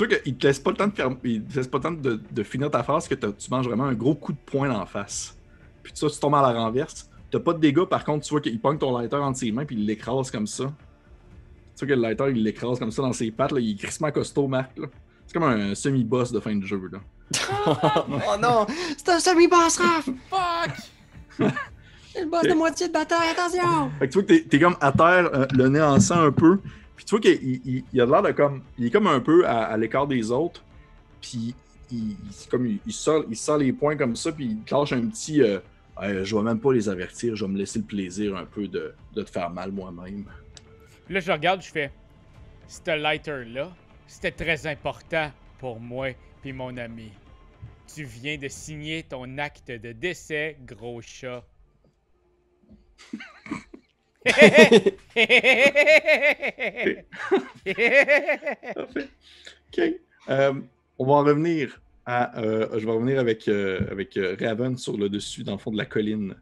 [0.00, 1.10] Tu vois qu'il te laisse pas le temps de, faire...
[1.24, 3.84] il te laisse pas le temps de, de finir ta phrase que tu manges vraiment
[3.84, 5.36] un gros coup de poing en face.
[5.82, 7.10] Puis ça, tu tombes à la renverse.
[7.30, 9.66] T'as pas de dégâts, par contre, tu vois qu'il pogne ton lighter entre ses mains
[9.66, 10.72] puis il l'écrase comme ça.
[11.76, 13.52] Tu vois que le lighter, il l'écrase comme ça dans ses pattes.
[13.52, 13.60] Là.
[13.60, 14.78] Il est crissement costaud, Marc.
[14.78, 14.86] là.
[15.26, 16.80] C'est comme un semi-boss de fin de jeu.
[16.90, 17.00] Là.
[17.66, 18.66] oh non!
[18.96, 20.08] C'est un semi-boss, Raph!
[20.30, 21.50] Fuck!
[22.14, 23.90] C'est le boss de moitié de bataille, attention!
[23.98, 26.22] Fait que tu vois que t'es, t'es comme à terre, euh, le nez en sang
[26.22, 26.58] un peu.
[27.00, 28.60] Puis tu vois qu'il il, il a l'air de comme.
[28.76, 30.62] Il est comme un peu à, à l'écart des autres.
[31.22, 31.54] Puis
[31.90, 32.14] il,
[32.50, 34.32] comme, il, sort, il sort les points comme ça.
[34.32, 35.40] Puis il lâche un petit.
[35.40, 35.60] euh,
[35.98, 37.36] Hey, je vais même pas les avertir.
[37.36, 40.26] Je vais me laisser le plaisir un peu de, de te faire mal moi-même.
[41.08, 41.90] Là, je regarde, je fais.
[42.68, 43.74] Ce lighter-là,
[44.06, 46.08] c'était très important pour moi
[46.42, 47.10] puis mon ami.
[47.94, 51.44] Tu viens de signer ton acte de décès, gros chat.
[54.26, 54.92] OK.
[60.28, 60.52] Euh,
[60.98, 65.44] on va en revenir euh, je vais revenir avec, euh, avec Raven sur le dessus,
[65.44, 66.34] dans le fond de la colline.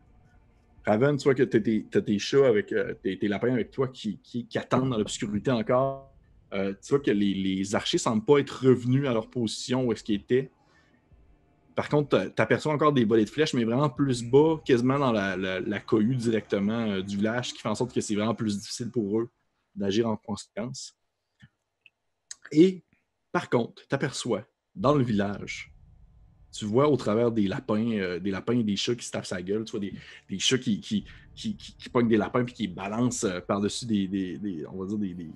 [0.87, 2.75] Raven, tu vois que tes, t'as tes chats avec.
[3.03, 6.11] tes, tes lapins avec toi qui, qui, qui attendent dans l'obscurité encore.
[6.51, 10.03] Tu vois que les, les archers semblent pas être revenus à leur position où est-ce
[10.03, 10.51] qu'ils étaient.
[11.79, 15.13] Par contre, t'a- t'aperçois encore des volets de flèches, mais vraiment plus bas, quasiment dans
[15.13, 18.35] la, la, la cohue directement euh, du village, qui fait en sorte que c'est vraiment
[18.35, 19.31] plus difficile pour eux
[19.77, 20.99] d'agir en conséquence.
[22.51, 22.83] Et
[23.31, 25.73] par contre, t'aperçois dans le village,
[26.51, 29.27] tu vois au travers des lapins, euh, des lapins et des chats qui se tapent
[29.27, 29.95] sa gueule, tu vois des,
[30.29, 31.05] des chats qui, qui,
[31.37, 34.81] qui, qui, qui pognent des lapins puis qui balancent euh, par-dessus des, des, des- on
[34.83, 35.31] va dire des,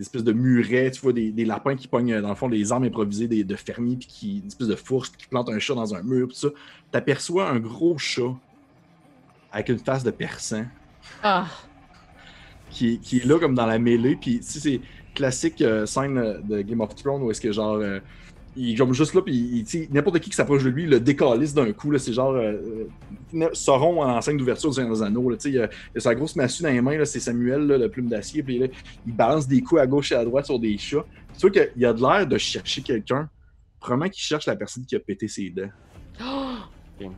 [0.00, 2.48] des- espèces de murets, tu vois des, des lapins qui pognent euh, dans le fond
[2.48, 5.58] des armes improvisées des, de fermiers puis qui, une espèce de fourche qui plante un
[5.58, 6.48] chat dans un mur, tout ça.
[6.90, 8.34] T'aperçois un gros chat
[9.52, 10.66] avec une face de persan
[11.22, 11.46] Ah,
[12.70, 14.16] qui, qui est là comme dans la mêlée.
[14.16, 14.80] Puis tu sais, c'est
[15.14, 17.76] classique euh, scène euh, de Game of Thrones où est-ce que genre.
[17.76, 18.00] euh,
[18.56, 21.96] il comme juste là, puis n'importe qui qui s'approche de lui, le décalisse d'un coup.
[21.98, 22.32] C'est genre.
[22.32, 22.86] Euh,
[23.34, 25.30] euh, Sauron en scène d'ouverture du Seigneur des Anneaux.
[25.30, 28.08] là, Il a, il a sa grosse massue dans les mains, c'est Samuel, le plume
[28.08, 28.42] d'acier.
[28.42, 28.66] Puis là,
[29.06, 31.04] il balance des coups à gauche et à droite sur des chats.
[31.38, 33.28] Tu vois qu'il a de l'air de chercher quelqu'un.
[33.78, 35.70] Probablement qu'il cherche la personne qui a pété ses dents.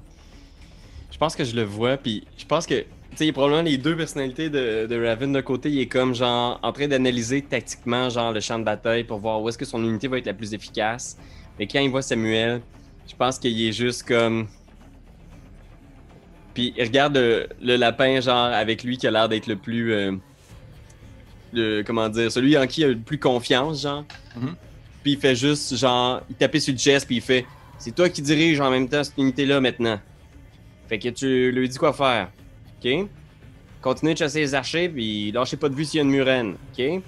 [1.11, 2.85] Je pense que je le vois, puis je pense que,
[3.17, 5.87] sais, il y a probablement les deux personnalités de, de Raven d'un côté, il est
[5.87, 9.59] comme, genre, en train d'analyser tactiquement, genre, le champ de bataille pour voir où est-ce
[9.59, 11.17] que son unité va être la plus efficace.
[11.59, 12.63] Mais quand il voit Samuel,
[13.09, 14.49] je pense qu'il est juste comme.
[16.55, 19.93] Puis il regarde le, le lapin, genre, avec lui qui a l'air d'être le plus.
[19.93, 20.13] euh,
[21.53, 24.05] le, comment dire, celui en qui il a le plus confiance, genre.
[24.37, 24.55] Mhm.
[25.03, 27.45] Puis il fait juste, genre, il tapait sur le chest, puis il fait
[27.79, 29.99] C'est toi qui dirige en même temps cette unité-là maintenant.
[30.89, 32.31] Fait que tu lui dis quoi faire.
[32.85, 33.09] OK?
[33.81, 36.55] Continuez de chasser les archers, puis lâchez pas de vue s'il y a une murène.
[36.79, 37.03] OK?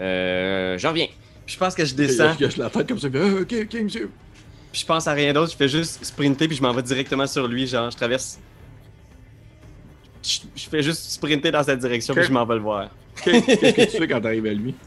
[0.00, 0.78] Euh.
[0.78, 1.08] J'en reviens.
[1.44, 3.08] Puis je pense que je descends, gâche la tête comme ça.
[3.14, 4.10] Ah, ok, ok, monsieur.
[4.72, 5.52] puis je pense à rien d'autre.
[5.52, 7.66] Je fais juste sprinter, puis je m'en vais directement sur lui.
[7.66, 8.38] Genre, je traverse.
[10.22, 12.90] Je, je fais juste sprinter dans cette direction, puis je m'en vais le voir.
[13.22, 14.74] Qu'est-ce que tu fais quand t'arrives à lui?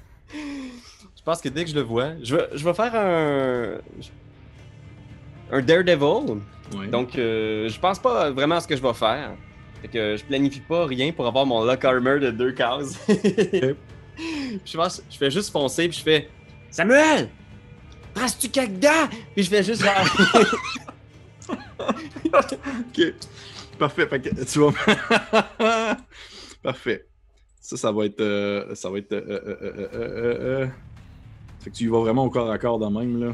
[1.17, 3.77] Je pense que dès que je le vois, je vais, je vais faire un.
[5.51, 6.39] Un Daredevil.
[6.75, 6.87] Ouais.
[6.87, 9.31] Donc, euh, je pense pas vraiment à ce que je vais faire.
[9.81, 12.99] Fait que je planifie pas rien pour avoir mon lock armor de deux cases.
[13.07, 16.29] je pense, je fais juste foncer puis je fais
[16.69, 17.29] Samuel,
[18.51, 19.07] quelque dedans?
[19.33, 20.45] Puis je fais juste genre.
[22.31, 23.13] Ok.
[23.79, 24.07] Parfait.
[24.07, 25.97] Fait que tu vas.
[26.63, 27.05] Parfait.
[27.61, 28.19] Ça, ça va être.
[28.21, 29.13] euh, ça va être.
[29.13, 30.67] euh, euh, euh, euh.
[31.59, 33.27] Fait que tu y vas vraiment au corps à corps de même, là.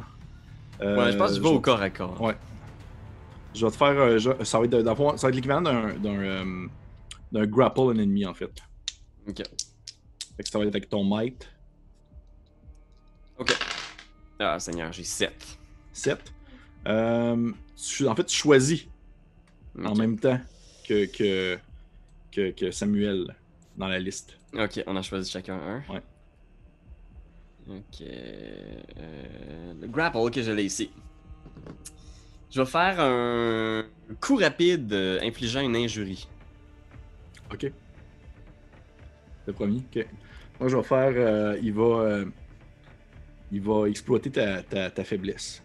[0.82, 2.22] Ouais, je pense que je vais au corps à corps.
[2.22, 2.36] Ouais.
[3.56, 4.46] Je vais te faire.
[4.46, 4.84] ça va être,
[5.18, 5.94] ça va être l'équivalent d'un.
[5.96, 6.68] d'un, euh,
[7.32, 8.52] d'un grapple un ennemi, en fait.
[9.28, 9.38] Ok.
[10.38, 11.50] Fait que ça va être avec ton might.
[14.40, 15.34] Ah, Seigneur, j'ai 7.
[15.94, 16.34] 7.
[16.88, 18.86] Euh, tu- en fait, tu choisis
[19.84, 20.40] en même temps
[20.88, 21.58] que, que,
[22.32, 23.36] que, que Samuel
[23.78, 24.38] dans la liste.
[24.54, 25.84] Ok, on a choisi chacun un.
[25.94, 26.02] Ouais.
[27.68, 28.02] Ok.
[28.02, 30.92] euh, le grapple que je l'ai ici.
[32.52, 33.84] Je vais faire un
[34.22, 36.28] coup rapide euh, infligeant une injurie.
[37.52, 37.72] Ok.
[39.48, 39.82] Le premier.
[39.96, 40.06] Ok.
[40.60, 41.14] Moi, je vais faire.
[41.16, 41.84] euh, il va.
[41.84, 42.26] euh,
[43.52, 45.62] il va exploiter ta, ta, ta faiblesse.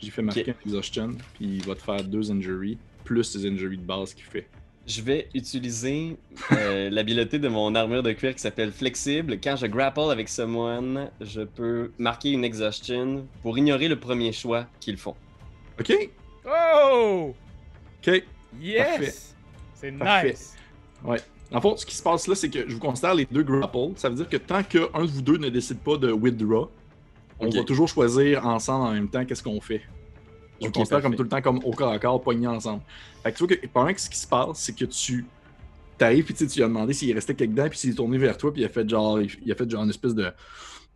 [0.00, 3.78] J'ai fait marquer un exhaustion, puis il va te faire deux injuries, plus tes injuries
[3.78, 4.48] de base qu'il fait.
[4.86, 6.16] Je vais utiliser
[6.52, 9.38] euh, l'habileté de mon armure de cuir qui s'appelle Flexible.
[9.42, 14.66] Quand je grapple avec someone, je peux marquer une exhaustion pour ignorer le premier choix
[14.80, 15.14] qu'ils font.
[15.78, 16.10] Ok.
[16.46, 17.34] Oh!
[18.00, 18.22] Ok.
[18.60, 19.34] Yes!
[19.74, 20.54] C'est nice!
[21.04, 21.20] Ouais.
[21.52, 23.92] En fait, ce qui se passe là, c'est que je vous considère les deux grapple.
[23.96, 26.70] Ça veut dire que tant qu'un de vous deux ne décide pas de withdraw,
[27.40, 29.82] on va toujours choisir ensemble en même temps qu'est-ce qu'on fait.
[30.60, 32.82] Je Ok, considère comme tout le temps comme au corps à corps, poignés ensemble.
[33.22, 35.24] Fait que tu vois que pendant que ce qui se passe, c'est que tu
[35.96, 37.94] t'arrives puis tu sais, tu lui as demandé s'il restait quelqu'un dedans, puis s'il est
[37.94, 40.32] tourné vers toi, puis il a fait genre, il a fait genre une espèce de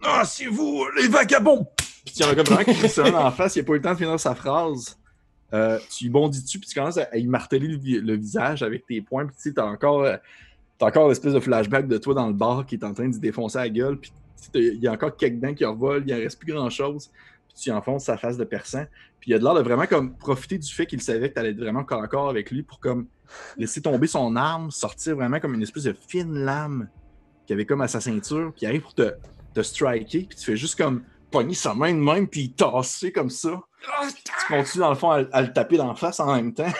[0.02, 1.66] Ah, c'est vous, les vagabonds!
[2.04, 3.82] Puis y en a comme vraiment qui un en face, il a pas eu le
[3.82, 4.98] temps de finir sa phrase.
[5.54, 8.62] Euh, tu y bondis dessus, puis tu commences à, y marteler le, vi- le visage
[8.62, 10.16] avec tes poings, puis tu sais, t'as encore, euh,
[10.78, 13.14] t'as encore l'espèce de flashback de toi dans le bar qui est en train de
[13.14, 14.12] se défoncer la gueule, puis
[14.52, 17.10] tu il y a encore quelqu'un qui revole, il en reste plus grand chose,
[17.48, 18.86] puis tu enfonces sa face de persan,
[19.20, 21.50] puis il a de l'air de vraiment comme profiter du fait qu'il savait que t'allais
[21.50, 23.06] être vraiment corps à corps avec lui pour comme
[23.58, 26.88] laisser tomber son arme, sortir vraiment comme une espèce de fine lame
[27.46, 29.12] qu'il avait comme à sa ceinture, puis il arrive pour te,
[29.52, 33.30] te striker, puis tu fais juste comme pogner sa main de même, puis tasser comme
[33.30, 33.60] ça.
[34.06, 36.72] Tu continues dans le fond à, à le taper dans la face en même temps.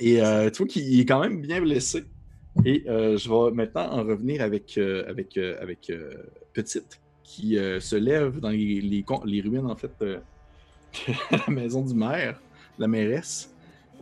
[0.00, 2.04] Et euh, tu vois qu'il est quand même bien blessé.
[2.64, 5.92] Et euh, je vais maintenant en revenir avec, euh, avec, euh, avec
[6.52, 10.18] Petite, qui se lève dans les, les, ruines, en fait, de
[11.30, 12.40] la maison du maire,
[12.78, 13.54] la mairesse.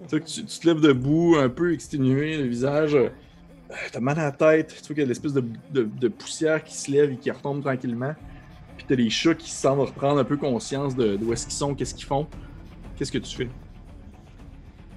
[0.05, 2.97] Tu, vois que tu, te lèves debout, un peu exténué, le visage.
[3.93, 4.69] T'as mal à la tête.
[4.69, 7.31] Tu vois qu'il y a l'espèce de, de- de poussière qui se lève et qui
[7.31, 8.15] retombe tranquillement.
[8.89, 11.95] T'as les chats qui semblent reprendre un peu conscience de d'où est-ce qu'ils sont, qu'est-ce
[11.95, 12.27] qu'ils font.
[12.97, 13.49] Qu'est-ce que tu fais?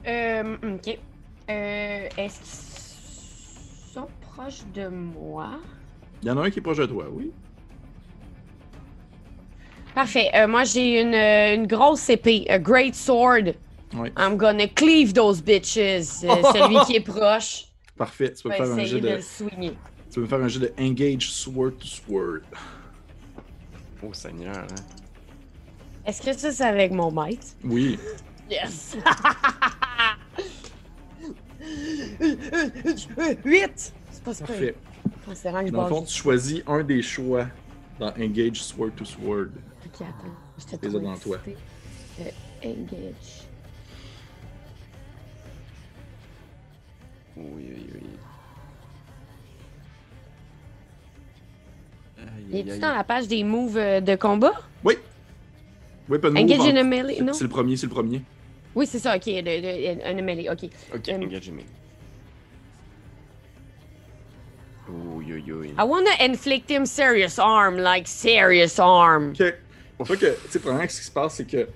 [0.07, 0.97] Euh, ok.
[1.49, 5.59] Euh, Est-ce qu'ils sont proches de moi?
[6.23, 7.31] Il y en a un qui est proche de toi, oui.
[9.93, 10.29] Parfait.
[10.35, 13.53] Euh, moi, j'ai une, euh, une grosse épée, a great sword.
[13.93, 14.09] Oui.
[14.17, 15.77] I'm gonna cleave those bitches.
[15.77, 17.65] Euh, celui qui est proche.
[17.97, 18.33] Parfait.
[18.33, 21.29] Tu peux, faire un jeu de de, tu peux me faire un jeu de Engage
[21.29, 22.41] Sword to Sword.
[24.03, 24.55] Oh Seigneur.
[24.57, 24.75] Hein.
[26.05, 27.47] Est-ce que ça, c'est avec mon maître?
[27.63, 27.99] Oui.
[28.49, 28.97] Yes!
[33.45, 33.93] 8!
[34.11, 34.33] C'est pas.
[34.33, 34.75] Parfait.
[35.27, 37.47] Je Dans le fond, tu choisis un des choix
[37.99, 39.49] dans Engage Sword to Sword.
[39.85, 40.77] Ok, attends.
[40.77, 41.37] Trop as dans toi.
[42.19, 42.23] Euh,
[42.63, 43.47] engage.
[47.37, 48.09] Oui, oui, oui.
[52.53, 52.79] Es-tu aïe.
[52.79, 54.53] dans la page des moves euh, de combat?
[54.83, 54.95] Oui.
[56.09, 57.33] Oui, pas de move, Engage en- in a melee, c'est- non?
[57.33, 58.21] C'est le premier, c'est le premier.
[58.75, 59.27] Oui, c'est ça, ok.
[59.27, 60.69] Un melee, ok.
[60.95, 61.61] Ok, Euh, engage me.
[64.89, 65.73] Oui, oui, oui.
[65.77, 69.29] I wanna inflict him serious harm, like serious harm.
[69.39, 69.53] Ok.
[70.03, 71.67] Faut que, tu sais, premièrement, ce qui se passe, c'est que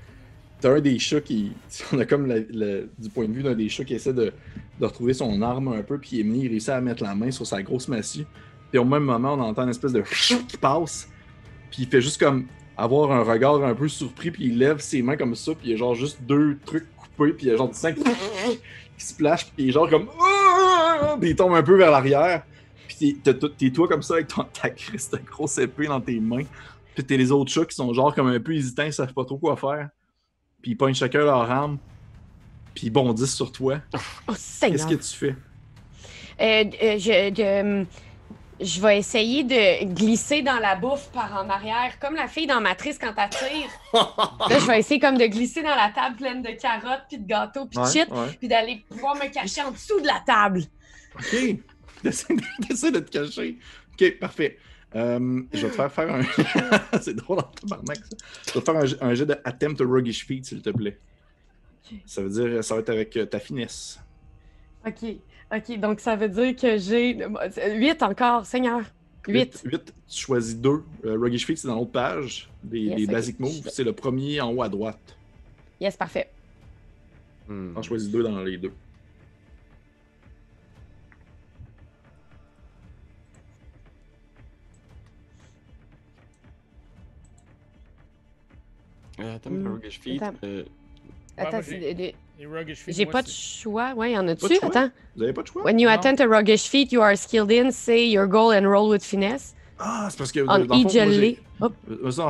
[0.59, 1.51] t'as un des chats qui.
[1.93, 4.33] On a comme la- le- du point de vue d'un des chats qui essaie de,
[4.79, 7.61] de retrouver son arme un peu, puis Emily réussit à mettre la main sur sa
[7.61, 8.25] grosse massue.
[8.71, 10.01] Puis au même moment, on entend une espèce de
[10.47, 11.07] qui passe,
[11.71, 12.45] puis il fait juste comme
[12.77, 15.71] avoir un regard un peu surpris, puis il lève ses mains comme ça, puis il
[15.71, 18.03] y a genre juste deux trucs coupés, puis il y a genre du sang qui,
[18.03, 20.07] qui splash, puis il est genre comme.
[21.21, 22.43] Puis il tombe un peu vers l'arrière.
[22.87, 26.43] Puis t'es- toi comme ça avec ton, ta de grosse épée dans tes mains.
[26.93, 29.25] Puis t'es les autres chats qui sont genre comme un peu hésitants, ils savent pas
[29.25, 29.89] trop quoi faire.
[30.61, 31.77] Puis ils pognent chacun leur arme.
[32.73, 33.79] Puis ils bondissent sur toi.
[34.27, 35.35] Oh, Qu'est-ce que tu fais?
[36.41, 37.85] Euh, euh, je, de-
[38.59, 42.61] je vais essayer de glisser dans la bouffe par en arrière, comme la fille dans
[42.61, 43.69] Matrice quand elle tire.
[43.93, 47.27] Là, je vais essayer comme de glisser dans la table pleine de carottes, puis de
[47.27, 48.33] gâteaux, puis de shit, ouais.
[48.39, 50.63] puis d'aller pouvoir me cacher en dessous de la table.
[51.15, 51.57] Ok.
[52.01, 52.35] T'essaies
[52.91, 53.57] de, te cacher.
[53.93, 54.57] Ok, parfait.
[54.95, 56.21] Euh, je vais te faire faire un.
[57.01, 58.17] C'est drôle en tabarnak, ça.
[58.47, 60.97] Je vais te faire un, jet de Attempt Roguish Feat, s'il te plaît.
[61.83, 61.97] Ok.
[62.05, 63.99] Ça veut dire, ça va être avec euh, ta finesse.
[64.85, 65.17] OK.
[65.53, 67.17] OK, donc ça veut dire que j'ai
[67.77, 68.81] 8 encore, Seigneur.
[69.27, 69.61] 8.
[69.65, 70.83] 8, tu choisis deux.
[71.03, 72.49] Euh, Roguish Feat, c'est dans l'autre page.
[72.71, 73.11] Les, Yes, les ok.
[73.11, 75.17] basic moves, c'est le premier en haut à droite.
[75.79, 76.29] Yes, parfait.
[77.47, 77.73] Hmm.
[77.73, 78.71] T'en choisis deux dans les deux.
[89.19, 89.67] Euh, Attends, Hmm.
[89.67, 90.21] Roguish Feet.
[90.21, 90.37] Attends.
[90.43, 90.63] euh,
[91.37, 91.61] Attends, moi,
[92.37, 93.93] j'ai- de- de- Les Roguish Feet, j'ai moi, pas de choix.
[93.95, 94.45] Ouais, y en a-tu?
[94.61, 94.89] Attends.
[95.15, 95.63] Vous avez pas de choix?
[95.63, 95.95] When you Non.
[95.95, 99.55] attempt a roguish feat, you are skilled in, say your goal and roll with finesse.
[99.77, 100.39] Ah, c'est parce que.
[100.47, 100.65] En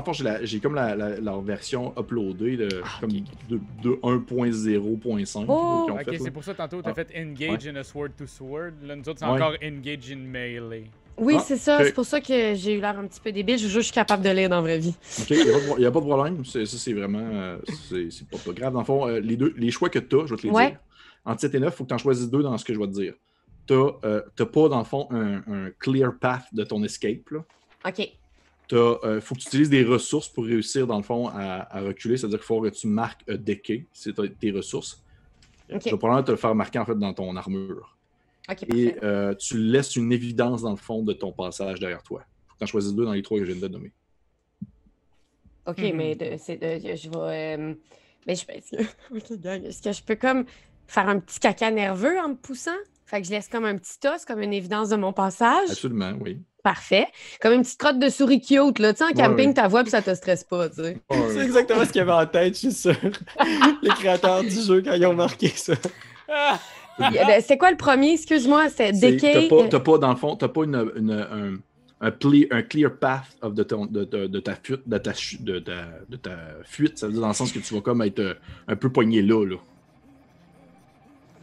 [0.04, 3.24] fond, j'ai comme la, la- leur version uploadée de, Ah, comme ok.
[3.50, 5.88] de, de 1.0.5 Oh!
[5.92, 6.94] Ok, c'est pour ça tantôt t'as Ah.
[6.96, 8.74] fait engage in a sword to sword.
[8.84, 9.32] Là, nous autres, c'est Ouais.
[9.32, 10.86] encore engage in melee.
[11.18, 11.84] Oui, Ah, c'est ça.
[11.84, 13.58] C'est pour ça que j'ai eu l'air un petit peu débile.
[13.58, 14.96] Je je suis capable de lire dans la vraie vie.
[15.22, 16.44] Ok, il n'y a, pas de problème.
[16.44, 17.20] C'est- Ça, c'est vraiment.
[17.32, 17.58] euh,
[17.90, 18.74] c'est c'est pas, pas grave.
[18.74, 20.52] Dans le fond, euh, les, deux, les choix que tu as, je vais te les
[20.54, 20.72] Ouais.
[20.72, 20.80] dire.
[21.24, 22.80] Entre 7 et 9, il faut que tu en choisisses deux dans ce que je
[22.80, 23.14] vais te dire.
[23.68, 27.30] Tu n'as pas, dans le fond, un, un clear path de ton escape.
[27.32, 27.40] Là.
[27.88, 28.00] OK.
[28.72, 32.18] Il faut que tu utilises des ressources pour réussir, dans le fond, à, à reculer.
[32.18, 35.02] C'est-à-dire qu'il faut que tu marques un decay, c'est tes ressources.
[35.74, 35.82] OK.
[35.86, 37.95] Je vais probablement te le faire marquer, en fait, dans ton armure.
[38.74, 42.22] Et euh, tu laisses une évidence, dans le fond, de ton passage derrière toi.
[42.48, 43.92] faut que tu choisisses deux dans les trois que je viens de nommer.
[45.68, 45.96] OK, Mhm.
[45.96, 47.58] mais de- je vais.
[47.58, 47.74] euh,
[48.28, 48.82] mais je est-ce que,
[49.68, 50.46] est-ce que je peux comme
[50.88, 52.72] faire un petit caca nerveux en me poussant?
[53.08, 55.70] Fait que je laisse comme un petit os, comme une évidence de mon passage.
[55.70, 56.40] Absolument, oui.
[56.64, 57.08] Parfait.
[57.40, 58.94] Comme une petite crotte de souris cute, là.
[58.94, 59.54] Tu sais, en Ouais, camping, ouais.
[59.54, 60.98] ta voix, puis ça te stresse pas, tu sais.
[61.30, 62.96] C'est exactement ce qu'il y avait en tête, je suis sûr.
[63.84, 65.74] Les créateurs du jeu, quand ils ont marqué ça.
[66.98, 68.14] Puis, euh, C'est quoi le premier?
[68.14, 69.48] Excuse-moi, C'est- Decay.
[69.50, 72.12] T'as pas, t'as pas, dans le fond, t'as pas une, une- un, un,
[72.62, 76.00] clear path of de, ton- de, de- de ta fuite, de ta, chu- de, ta-
[76.10, 76.32] de ta
[76.64, 76.98] fuite.
[76.98, 78.34] Ça veut dire dans le sens que tu vas comme être euh,
[78.68, 79.46] un peu poigné là.
[79.46, 79.56] là.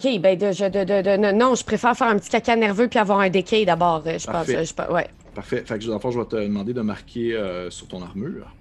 [0.04, 2.56] OK, ben de, je- de, de- de- non, non, je préfère faire un petit caca
[2.56, 4.32] nerveux puis avoir un Decay d'abord, euh, je pense.
[4.34, 4.56] Parfait.
[4.56, 5.08] euh, je pense- ouais.
[5.34, 5.62] Parfait.
[5.64, 8.52] Fait que dans le fond, je vais te demander de marquer euh, sur ton armure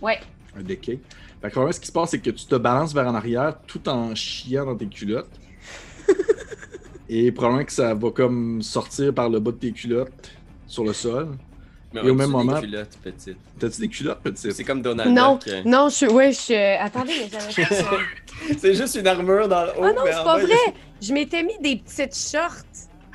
[0.00, 0.18] Ouais.
[0.58, 0.98] un decay.
[1.42, 3.86] Fait que ce qui se passe, c'est que tu te balances vers en arrière tout
[3.88, 5.28] en chiant dans tes culottes.
[7.12, 10.30] Et probablement que ça va comme sortir par le bas de tes culottes
[10.68, 11.28] sur le sol.
[11.92, 13.36] Mais Et au même moment- des culottes petites?
[13.58, 14.20] T'as-tu des culottes?
[14.36, 15.48] C'est comme Donald Non, Duck.
[15.52, 15.62] hein.
[15.64, 16.06] non, je suis.
[16.06, 16.54] Ouais, je suis.
[16.54, 17.90] euh, Attendez, mais j'avais fait ça.
[18.58, 19.82] C'est juste une armure dans le haut.
[19.82, 20.54] Ah non, c'est pas vrai!
[21.02, 22.62] Je m'étais mis des petites shorts.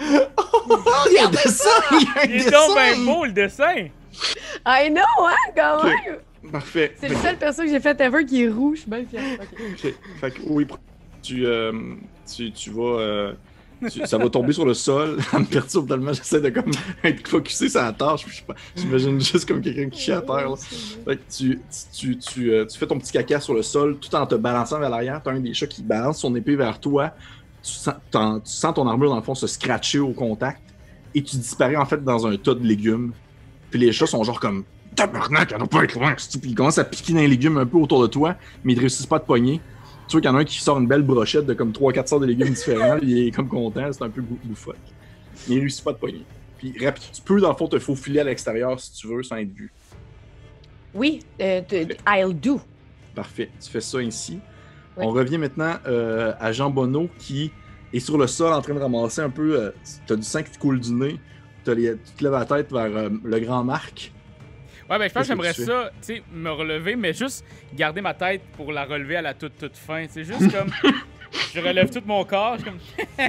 [0.01, 0.03] Oh,
[1.09, 1.69] il y a un dessin!
[1.93, 3.05] Il y a un Il est donc bien dessin!
[3.05, 3.75] beau le dessin!
[4.67, 6.51] I know, hein, quand même!
[6.51, 6.93] Parfait.
[6.99, 8.75] C'est le seul perso que j'ai fait ever qui est rouge.
[8.75, 9.23] Je suis bien fière.
[9.41, 9.59] Ok.
[9.85, 9.93] Ok.
[10.19, 10.67] Fait que, oui,
[11.23, 11.71] tu, euh,
[12.29, 12.99] tu, tu vas.
[12.99, 13.33] euh,
[14.05, 15.17] ça va tomber sur le sol.
[15.31, 16.13] Ça me perturbe tellement.
[16.13, 16.71] J'essaie de comme
[17.03, 18.25] être focusé sur la tâche.
[18.75, 20.49] J'imagine juste comme quelqu'un qui chie à terre.
[20.49, 20.55] là.
[20.55, 24.79] Fait que euh, tu fais ton petit caca sur le sol tout en te balançant
[24.79, 25.21] vers l'arrière.
[25.23, 27.11] T'as un des chats qui balance son épée vers toi.
[27.63, 30.61] Tu sens, ton armure dans le fond se scratcher au contact.
[31.13, 33.13] Et tu disparais en fait dans un tas de légumes.
[33.71, 34.63] Puis les chats sont genre comme
[34.95, 36.13] Tabarnak, elle doit pas être loin.
[36.13, 38.79] Puis ils commencent à piquer dans les légumes un peu autour de toi, mais ils
[38.79, 39.61] réussissent pas à te pogner.
[40.07, 42.07] Tu vois qu'il y en a un qui sort une belle brochette de comme 3-4
[42.07, 42.97] sortes de légumes différents.
[43.01, 44.73] Il est comme content, c'est un peu bou- bouffon.
[45.47, 46.23] Mais il réussit pas te pogner.
[46.57, 49.37] Puis rapide, tu peux dans le fond te faufiler à l'extérieur si tu veux sans
[49.37, 49.71] être vu.
[50.93, 52.61] Oui, euh, de- de- I'll do.
[53.15, 53.49] Parfait.
[53.63, 54.39] Tu fais ça ainsi.
[54.97, 55.05] Oui.
[55.05, 57.51] On revient maintenant euh, à Jean Bonneau qui
[57.91, 59.59] est sur le sol en train de ramasser un peu.
[59.59, 59.71] euh,
[60.07, 61.19] T'as du sang qui te coule du nez.
[61.67, 64.11] Les- tu te lèves la tête vers euh, le grand Marc.
[64.87, 68.13] Ouais, ben je pense que j'aimerais ça, tu sais, me relever, mais juste garder ma
[68.13, 70.05] tête pour la relever à la toute toute fin.
[70.07, 70.69] C'est juste comme.
[71.53, 72.79] je relève tout mon corps, je suis comme.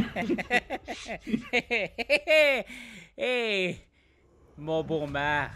[3.16, 3.78] hey,
[4.58, 5.54] mon beau Marc.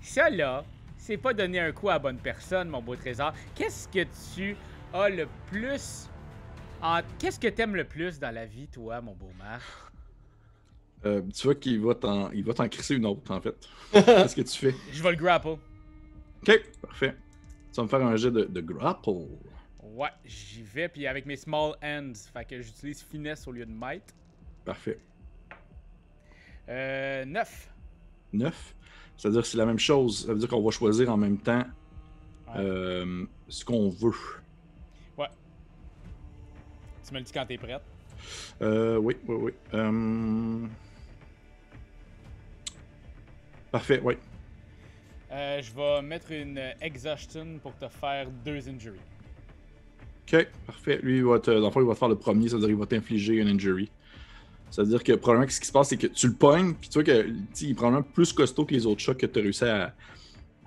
[0.00, 0.62] Ça là,
[0.96, 3.32] c'est pas donner un coup à la bonne personne, mon beau trésor.
[3.56, 4.56] Qu'est-ce que tu
[4.92, 6.08] as le plus.
[6.80, 7.00] En...
[7.18, 9.93] Qu'est-ce que t'aimes le plus dans la vie, toi, mon beau Marc?
[11.06, 13.54] Euh, tu vois qu'il va t'en il va t'en crisser une autre en fait.
[13.92, 14.74] Qu'est-ce que tu fais?
[14.92, 15.48] Je vais le grapple.
[16.42, 17.14] Ok, parfait.
[17.72, 19.10] Tu vas me faire un jet de, de grapple.
[19.82, 23.72] Ouais, j'y vais, puis avec mes small hands, fait que j'utilise finesse au lieu de
[23.72, 24.02] might.
[24.64, 24.98] Parfait.
[26.68, 27.68] Euh, 9.
[28.32, 28.74] 9.
[29.16, 30.24] C'est-à-dire que c'est la même chose.
[30.26, 31.64] Ça veut dire qu'on va choisir en même temps
[32.48, 32.54] Ouais.
[32.60, 34.12] euh, ce qu'on veut.
[37.06, 37.82] Tu me le dis quand t'es prête.
[38.62, 39.52] Euh, oui, oui, oui.
[39.74, 40.66] Euh,
[43.74, 44.14] Parfait, oui.
[45.32, 49.00] Euh, je vais mettre une exhaustion pour te faire deux injuries.
[50.22, 51.00] Ok, parfait.
[51.02, 52.76] Lui, il va te, dans le fond, il va te faire le premier, c'est-à-dire qu'il
[52.76, 53.90] va t'infliger une injury.
[54.70, 57.02] C'est-à-dire que probablement ce qui se passe, c'est que tu le pognes, puis tu vois
[57.02, 59.42] que tu sais, il est probablement plus costaud que les autres chats que tu as
[59.42, 59.92] réussi à,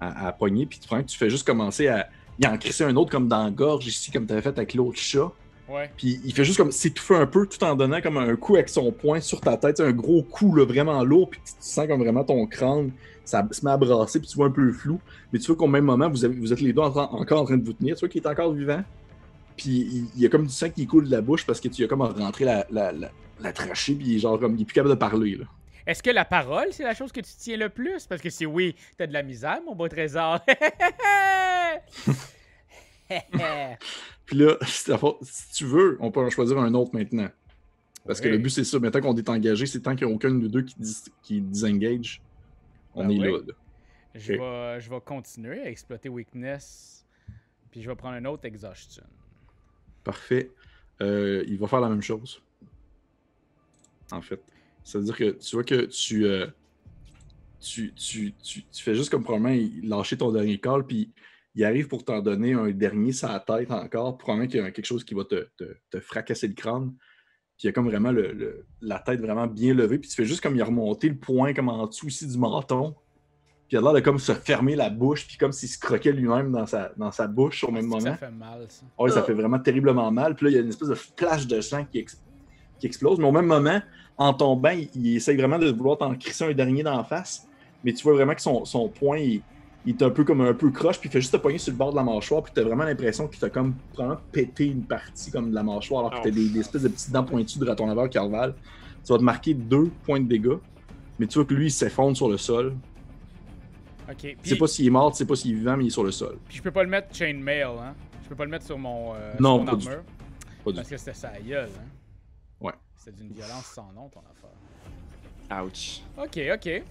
[0.01, 2.09] à, à pogner, puis tu prends que tu fais juste commencer à
[2.43, 4.73] y en crisser un autre comme dans la gorge ici, comme tu avais fait avec
[4.73, 5.31] l'autre chat.
[5.69, 5.91] Ouais.
[5.97, 8.69] Puis il fait juste comme s'étouffer un peu tout en donnant comme un coup avec
[8.69, 12.00] son poing sur ta tête, un gros coup là, vraiment lourd, puis tu, sens comme
[12.01, 12.91] vraiment ton crâne,
[13.25, 15.00] ça se met à brasser, puis tu vois un peu flou.
[15.33, 17.45] Mais tu vois qu'au même moment, vous, avez- vous êtes les deux en encore en
[17.45, 18.81] train de vous tenir, tu vois qu'il est encore vivant.
[19.57, 21.67] Puis il, il y a comme du sang qui coule de la bouche parce que
[21.67, 24.74] tu as comme rentré la, la, la, la trachée, puis genre comme il est plus
[24.74, 25.36] capable de parler.
[25.36, 25.45] Là.
[25.86, 28.05] Est-ce que la parole, c'est la chose que tu tiens le plus?
[28.07, 30.39] Parce que si oui, t'as de la misère, mon beau trésor.
[34.25, 37.29] Puis là, si tu veux, on peut en choisir un autre maintenant.
[38.05, 40.15] Parce que le but c'est ça, maintenant qu'on est engagé, c'est tant qu'il n'y a
[40.15, 42.21] aucun de nous deux qui, dis- qui disengage,
[42.95, 43.37] on Ben est là.
[43.45, 43.53] là.
[44.15, 47.05] je, vais, je vais continuer à exploiter weakness.
[47.69, 49.03] Puis je vais prendre un autre exhaustion.
[50.05, 50.51] Parfait.
[51.01, 52.41] Euh, il va faire la même chose.
[54.11, 54.41] En fait.
[54.83, 56.47] C'est-à-dire que tu vois que tu, euh,
[57.59, 61.11] tu, tu, tu, tu fais juste comme probablement lâcher ton dernier call, puis
[61.57, 64.17] il arrive pour t'en donner un dernier sur la tête encore.
[64.17, 66.91] Probablement qu'il y a quelque chose qui va te, te, te fracasser le crâne.
[67.57, 69.97] Puis il y a comme vraiment le, le- la tête vraiment bien levée.
[69.97, 72.37] Puis tu fais juste comme il a remonté le poing comme en dessous ici du
[72.37, 72.93] menton.
[73.67, 76.11] Puis il a l'air de comme se fermer la bouche, puis comme s'il se croquait
[76.13, 78.11] lui-même dans sa, dans sa bouche au même Est-ce que moment.
[78.11, 78.85] Ça fait mal, ça.
[78.99, 80.35] Oui, ça fait vraiment terriblement mal.
[80.35, 82.21] Puis là, il y a une espèce de flash de sang qui, ex-
[82.79, 83.17] qui explose.
[83.19, 83.81] Mais au même moment,
[84.17, 87.47] en tombant, il, il essaye vraiment de vouloir t'en crisser un dernier dans la face.
[87.83, 89.41] Mais tu vois vraiment que son, son poing, il,
[89.86, 91.72] il est un peu comme un peu croche, puis il fait juste te pogner sur
[91.72, 94.84] le bord de la mâchoire, puis t'as vraiment l'impression qu'il t'a comme vraiment pété une
[94.84, 97.60] partie comme de la mâchoire, alors que t'as des, des espèces de petites dents pointues
[97.60, 98.53] de ton laveur carval.
[99.03, 100.57] Ça va te marquer deux points de dégâts,
[101.19, 102.75] mais tu vois que lui, il s'effondre sur le sol.
[104.10, 104.17] Ok.
[104.17, 105.88] Tu sais Puis, pas s'il est mort, tu sais pas s'il est vivant, mais il
[105.88, 106.38] est sur le sol.
[106.48, 107.96] puis je peux pas le mettre chainmail, hein.
[108.24, 109.88] Je peux pas le mettre sur mon, euh, Non, sur mon pas du.
[109.88, 111.86] Pas du Parce que c'était sa gueule, hein.
[112.60, 112.74] Ouais.
[112.96, 115.63] C'est d'une violence sans nom, ton affaire.
[115.63, 116.01] Ouch.
[116.17, 116.84] Ok, ok.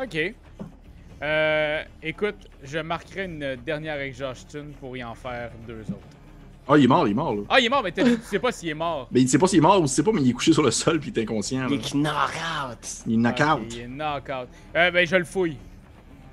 [0.00, 0.34] Ok.
[1.22, 5.98] Euh, écoute, je marquerai une dernière exhaustion pour y en faire deux autres.
[6.70, 7.42] Ah, il est mort, il est mort, là.
[7.48, 9.08] Ah, il est mort, mais t'as- tu sais pas s'il est mort.
[9.10, 10.52] Mais il sait pas s'il est mort ou s'il sait pas, mais il est couché
[10.52, 11.60] sur le sol, puis il est inconscient.
[11.62, 11.66] là.
[11.70, 13.02] Il est knock-out.
[13.06, 13.60] Il est knock-out.
[13.62, 14.48] Ok, il est knock-out.
[14.76, 15.56] Euh, ben, je le fouille.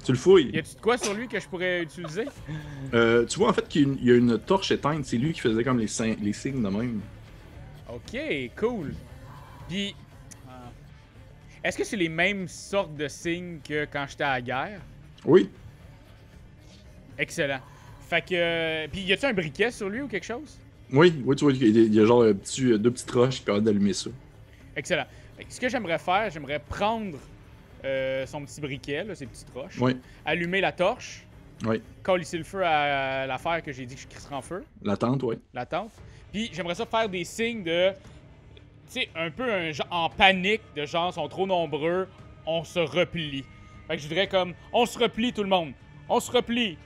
[0.03, 0.51] Tu le fouilles?
[0.53, 2.25] Y a-tu de quoi sur lui que je pourrais utiliser?
[2.93, 5.63] Euh, tu vois en fait qu'il y a une- torche éteinte, c'est lui qui faisait
[5.63, 6.99] comme les, signes- les signes de même.
[7.89, 8.19] Ok,
[8.59, 8.93] cool.
[9.67, 9.95] Puis,
[11.67, 14.79] est-ce que c'est les mêmes sortes de signes que quand j'étais à la guerre?
[15.25, 15.50] Oui,
[17.17, 17.60] Excellent.
[18.10, 18.34] Fait que.
[18.34, 20.60] euh, Puis, y a-tu un briquet sur lui ou quelque chose?
[20.91, 23.41] oui, oui, tu vois il y a genre un petit, euh, deux petites roches qui
[23.41, 24.10] permettent d'allumer ça.
[24.75, 25.05] Excellent.
[25.50, 27.17] Ce que j'aimerais faire, j'aimerais prendre
[27.84, 31.25] euh, son petit briquet, là, ses petites roches, Oui, allumer la torche,
[31.65, 31.81] oui.
[32.03, 35.24] coller le feu à l'affaire que j'ai dit que je crisserais en feu, La tente,
[35.24, 35.38] oui.
[35.53, 35.91] la tente.
[36.31, 37.91] Puis j'aimerais ça faire des signes de.
[38.87, 42.07] Tu sais, un peu en panique, de genre, sont trop nombreux,
[42.45, 43.43] on se replie.
[43.87, 45.71] Fait que je voudrais comme, on se replie tout le monde.
[46.09, 46.77] On se replie.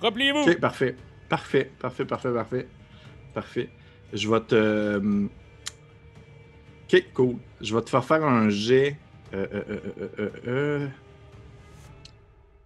[0.00, 0.40] Repliez-vous.
[0.50, 0.96] Ok, parfait.
[1.28, 2.66] Parfait, parfait, parfait, parfait.
[3.32, 3.68] Parfait.
[4.12, 4.54] Je vais te.
[4.54, 5.26] euh,
[6.92, 7.36] Ok, cool.
[7.60, 8.96] Je vais te faire faire un jet.
[9.32, 9.46] Euh,
[10.46, 10.88] euh,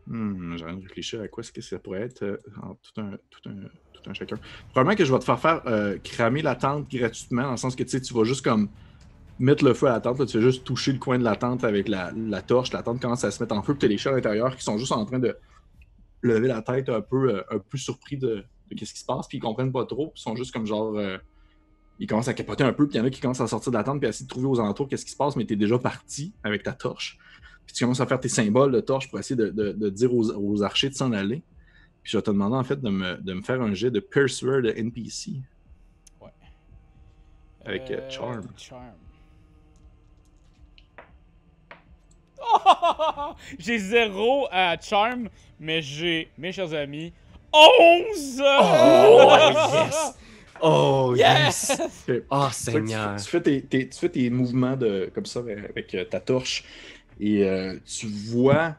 [0.08, 3.46] Hmm, j'ai réfléchir à quoi est-ce que ça pourrait être euh, en tout un, tout
[3.46, 3.56] un,
[3.92, 4.38] tout un chacun.
[4.70, 7.76] Probablement que je vais te faire faire euh, cramer la tente gratuitement, dans le sens
[7.76, 8.70] que tu vas juste comme
[9.38, 11.62] mettre le feu à la tente, tu fais juste toucher le coin de la tente
[11.62, 12.10] avec la,
[12.40, 14.14] torche, la tente commence à se mettre en feu, puis tu as les chats à
[14.14, 15.36] l'intérieur qui sont juste en train de
[16.22, 19.36] lever la tête un peu, euh, un peu surpris de, qu'est-ce qui se passe, puis
[19.36, 20.98] ils comprennent pas trop, puis ils sont juste comme genre.
[21.98, 23.72] ils commencent à capoter un peu, puis il y en a qui commencent à sortir
[23.72, 25.44] de la tente, puis à essayer de trouver aux alentours qu'est-ce qui se passe, mais
[25.44, 27.18] tu es déjà parti avec ta torche.
[27.68, 30.12] Puis tu commences à faire tes symboles de torche pour essayer de, de- de dire
[30.14, 31.42] aux, aux archers de s'en aller.
[32.02, 34.00] Puis je vais te demander en fait de me, de me faire un jet de
[34.00, 35.32] Persuade de NPC.
[37.64, 38.46] avec, euh, Charm.
[38.56, 38.94] Charm.
[42.40, 43.34] Oh!
[43.58, 45.28] j'ai zéro à Charm,
[45.60, 47.12] mais j'ai, mes chers amis,
[47.52, 48.42] 11!
[48.42, 49.36] Oh,
[49.74, 50.14] yes!
[50.60, 51.80] Oh, yes!
[52.08, 52.22] yes!
[52.30, 53.16] Oh, Seigneur.
[53.16, 56.04] Tu, tu fais tes, tes- tu fais tes mouvements de, comme ça avec, avec, euh,
[56.04, 56.64] ta torche
[57.20, 58.76] et euh, tu vois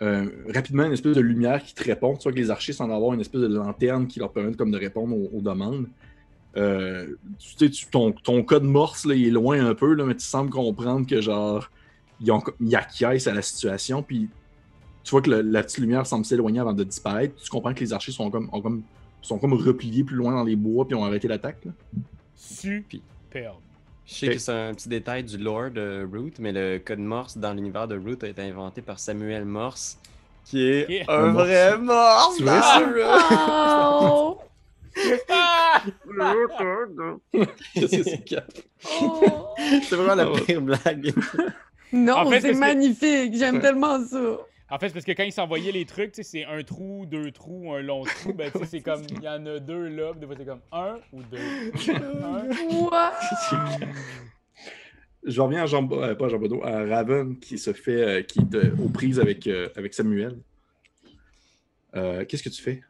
[0.00, 2.16] euh, rapidement une espèce de lumière qui te répond.
[2.16, 4.70] Tu vois que les archers semblent avoir une espèce de lanterne qui leur permet comme
[4.70, 5.86] de répondre aux, aux demandes.
[6.56, 7.06] Euh,
[7.38, 10.14] tu sais, tu- ton, ton code morse là, il est loin un peu, là, mais
[10.14, 11.70] tu sembles comprendre que genre
[12.20, 14.02] ils, ont, ils acquiescent à la situation.
[14.02, 14.28] Puis
[15.04, 17.34] tu vois que le- la petite lumière semble s'éloigner avant de disparaître.
[17.42, 18.82] Tu comprends que les archers sont comme, ont comme,
[19.22, 21.64] sont comme repliés plus loin dans les bois puis ont arrêté l'attaque.
[22.36, 23.60] Superbe.
[24.12, 27.38] Je sais que c'est un petit détail du lore de Root, mais le code Morse
[27.38, 29.98] dans l'univers de Root a été inventé par Samuel Morse,
[30.44, 32.38] qui est un un vrai Morse.
[32.42, 32.52] Dans.
[34.04, 34.38] Oh!
[35.30, 35.82] Ah!
[37.74, 38.44] Qu'est-ce que c'est, Cap?
[38.80, 40.34] C'est vraiment la Oh.
[40.34, 41.12] pire blague.
[41.92, 43.34] Non, En fait, parce c'est que- magnifique.
[43.36, 43.60] J'aime Ouais.
[43.60, 44.18] tellement ça.
[44.72, 47.04] En fait, c'est parce que quand ils s'envoyaient les trucs, tu sais, c'est un trou,
[47.04, 48.32] deux trous, un long trou.
[48.32, 50.62] Ben, tu sais, c'est comme, il y en a deux là, des fois, c'est comme
[50.72, 51.92] un ou deux.
[51.92, 52.48] Un.
[55.24, 58.22] Je reviens à Jean, euh, pas à Jean Baudot, à Raven qui se fait, euh,
[58.22, 60.38] qui est euh, aux prises avec, euh, avec Samuel.
[61.94, 62.82] Euh, Qu'est-ce que tu fais?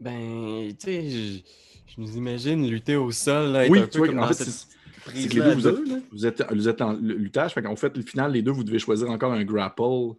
[0.00, 1.40] Ben, tu sais, je,
[1.86, 4.28] je nous imagine lutter au sol, là, être oui, un peu vois, comme en dans
[4.28, 4.68] fait, cette
[5.04, 5.96] que les deux, vous deux, êtes, là.
[6.12, 7.52] vous êtes, vous êtes en luttage.
[7.52, 10.14] Fait qu'en fait, le final, les deux, vous devez choisir encore un grapple.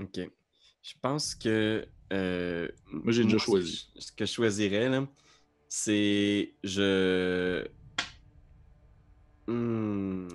[0.00, 0.18] Ok.
[0.82, 1.86] Je pense que.
[2.12, 3.88] euh, Moi, j'ai déjà ce que choisi.
[3.98, 5.06] Ce que je choisirais, là,
[5.68, 6.52] c'est.
[6.64, 7.64] Je.
[9.46, 10.28] Hmm,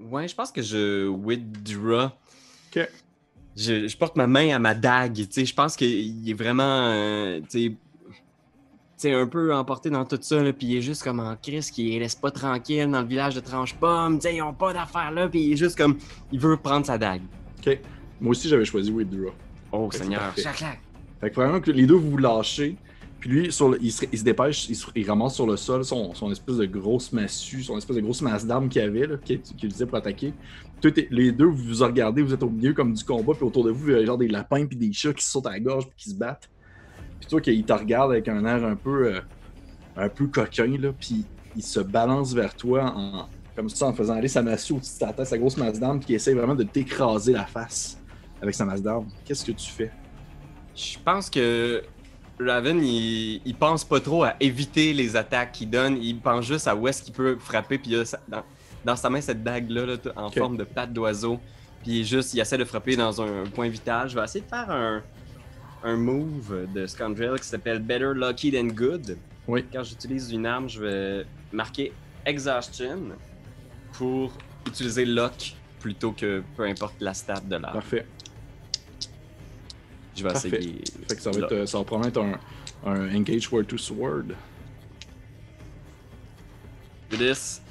[0.00, 2.06] Ouais, je pense que je withdraw.
[2.74, 2.88] Ok.
[3.56, 5.14] Je, je porte ma main à ma dague.
[5.14, 6.62] Tu sais, je pense qu'il est vraiment.
[6.92, 7.76] euh, tu
[8.96, 11.70] sais, un peu emporté dans tout ça, là, puis il est juste comme en crise,
[11.70, 14.18] qui laisse pas tranquille dans le village de Tranche-Pomme.
[14.24, 15.98] Ils ont pas d'affaires là, puis il est juste comme.
[16.32, 17.22] Il veut prendre sa dague.
[17.58, 17.78] OK.
[18.20, 19.32] Moi aussi, j'avais choisi Withdraw.
[19.72, 20.32] Oh, Fait Seigneur.
[21.20, 22.76] Fait que probablement que les deux, vous vous lâchez.
[23.18, 25.56] Puis lui, sur le- il, se, il se dépêche, il, se- il ramasse sur le
[25.58, 29.06] sol son, son espèce de grosse massue, son espèce de grosse masse d'armes qu'il avait,
[29.22, 30.32] qu'il qu'il utilisait pour attaquer.
[30.80, 33.44] Tout est- les deux, vous vous regardez, vous êtes au milieu comme du combat, puis
[33.44, 35.46] autour de vous, il y a genre des lapins puis des chats qui se sautent
[35.48, 36.48] à la gorge puis qui se battent.
[37.20, 39.20] Puis toi, qu'il te regarde avec un air un peu, euh,
[39.98, 44.14] un peu coquin, là, puis il se balance vers toi en, comme ça en faisant
[44.14, 46.54] aller sa massue au-dessus de ta tête, sa grosse masse d'armes, puis il essaie vraiment
[46.54, 47.99] de t'écraser la face
[48.40, 49.08] avec sa masse d'armes.
[49.24, 49.90] Qu'est-ce que tu fais?
[50.74, 51.82] Je pense que
[52.38, 55.98] Raven, il, il pense pas trop à éviter les attaques qu'il donne.
[56.02, 57.78] Il pense juste à où est-ce qu'il peut frapper.
[57.78, 58.42] Puis il a dans,
[58.84, 61.38] dans sa main, cette dague-là, là, en forme de patte d'oiseau.
[61.82, 64.08] Puis juste, il essaie de frapper dans un, point vital.
[64.08, 65.02] Je vais essayer de faire un,
[65.84, 69.16] un move de Scoundrel qui s'appelle Better Lucky Than Good.
[69.48, 69.64] Oui.
[69.72, 71.92] Quand j'utilise une arme, je vais marquer
[72.24, 73.00] Exhaustion
[73.94, 74.32] pour
[74.66, 77.74] utiliser Lock plutôt que peu importe la stat de l'arme.
[77.74, 78.06] Parfait.
[80.20, 80.48] Je vais Parfait.
[80.48, 80.84] essayer.
[81.08, 82.40] Fait que ça va, être, euh, ça va probablement être
[82.86, 84.26] un, un Engage Word to Sword.
[87.10, 87.62] Do this.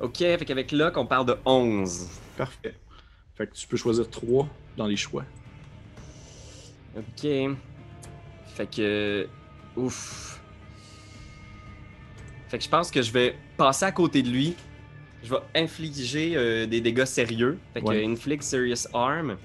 [0.00, 2.08] Ok, fait qu'avec Lock, on parle de 11.
[2.36, 2.74] Parfait.
[3.36, 5.24] Fait que tu peux choisir 3 dans les choix.
[6.96, 7.22] Ok.
[8.54, 9.28] Fait que.
[9.76, 10.40] Ouf.
[12.48, 14.56] Fait que je pense que je vais passer à côté de lui.
[15.22, 17.58] Je vais infliger euh, des dégâts sérieux.
[17.74, 18.04] Fait que Ouais.
[18.04, 19.36] inflict serious harm.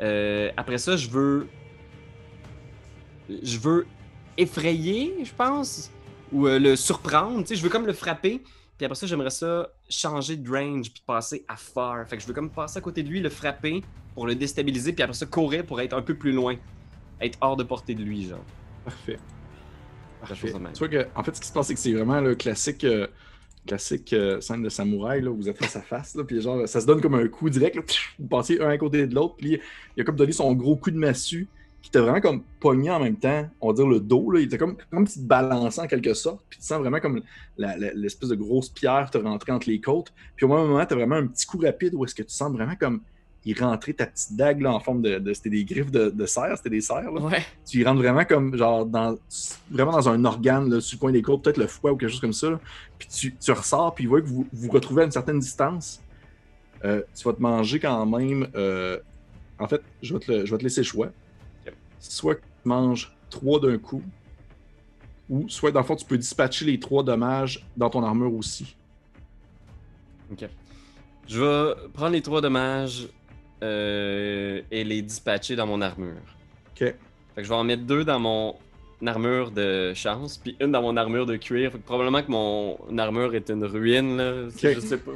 [0.00, 1.46] Euh, après ça, je veux.
[3.42, 3.86] Je veux
[4.36, 5.90] effrayer, je pense.
[6.32, 7.40] Ou euh, le surprendre.
[7.40, 8.42] Tu sais, je veux comme le frapper.
[8.76, 12.08] Puis après ça, j'aimerais ça changer de range puis passer à far.
[12.08, 13.82] Fait que je veux comme passer à côté de lui, le frapper
[14.14, 14.92] pour le déstabiliser.
[14.92, 16.56] Puis après ça, courir pour être un peu plus loin.
[17.20, 18.44] Être hors de portée de lui, genre.
[18.84, 19.18] Parfait.
[20.20, 20.52] Parfait.
[20.72, 22.84] Tu vois que, en fait, ce qui se passe, c'est que c'est vraiment le classique,
[22.84, 23.06] euh,
[23.66, 26.68] classique euh, scène de samouraï, là, où vous êtes face à face, là, puis genre,
[26.68, 27.82] ça se donne comme un coup direct, là,
[28.18, 29.58] vous passez un à côté de l'autre, puis
[29.96, 31.48] il a comme donné son gros coup de massue,
[31.82, 34.44] qui t'a vraiment comme pogné en même temps, on va dire le dos, là, il
[34.46, 37.22] était comme, comme s'il te balançait en quelque sorte, puis tu sens vraiment comme
[37.56, 41.16] l'espèce de grosse pierre te rentrer entre les côtes, puis au même moment, t'as vraiment
[41.16, 43.00] un petit coup rapide où est-ce que tu sens vraiment comme
[43.46, 46.26] il rentrait ta petite dague là, en forme de, de- c'était des griffes de, de
[46.26, 47.42] cerf, c'était des cerfs, là Ouais.
[47.66, 49.16] tu y rentres vraiment comme genre dans
[49.70, 52.10] vraiment dans un organe là, sur le coin des côtes, peut-être le foie ou quelque
[52.10, 52.50] chose comme ça.
[52.50, 52.60] là.
[52.98, 56.02] Puis tu, tu ressors, puis il voit que vous vous retrouvez à une certaine distance.
[56.84, 58.46] Euh, tu vas te manger quand même.
[58.54, 58.98] euh,
[59.58, 61.08] En fait, je vais, te le- je vais te laisser le choix.
[62.00, 64.02] Soit que tu manges trois d'un coup,
[65.28, 68.74] ou soit dans le fond, tu peux dispatcher les trois dommages dans ton armure aussi.
[70.32, 70.48] Ok.
[71.28, 73.06] Je vais prendre les trois dommages
[73.62, 76.16] euh, et les dispatcher dans mon armure.
[76.72, 76.78] Ok.
[76.78, 76.96] Fait
[77.36, 78.56] que je vais en mettre deux dans mon
[79.06, 81.70] armure de chance, puis une dans mon armure de cuir.
[81.72, 84.48] Fait que probablement que mon armure est une ruine, là.
[84.50, 84.80] C'est- Ok.
[84.82, 85.12] Je sais pas.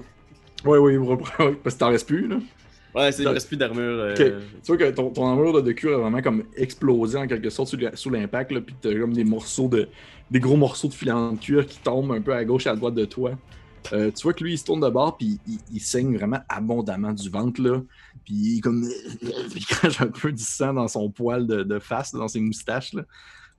[0.64, 1.16] Oui, oui,
[1.62, 2.37] parce que t'en restes plus, là.
[2.95, 3.83] Ouais, c'est, il reste plus d'armure.
[3.99, 4.15] euh.
[4.63, 7.51] Tu vois que ton, ton armure là, de cuir a vraiment comme explosé en quelque
[7.51, 9.89] sorte sous, l'impact, là, puis t'as comme des morceaux de.
[10.31, 12.77] des gros morceaux de filant de cuir qui tombent un peu à gauche et à
[12.77, 13.33] droite de toi.
[13.93, 16.39] Euh, tu vois que lui, il se tourne de bord, puis il, il saigne vraiment
[16.49, 17.83] abondamment du ventre, là.
[18.25, 18.89] Puis il comme.
[19.55, 22.41] il crache un peu du sang dans son poil de, de face, là, dans ses
[22.41, 23.03] moustaches, là.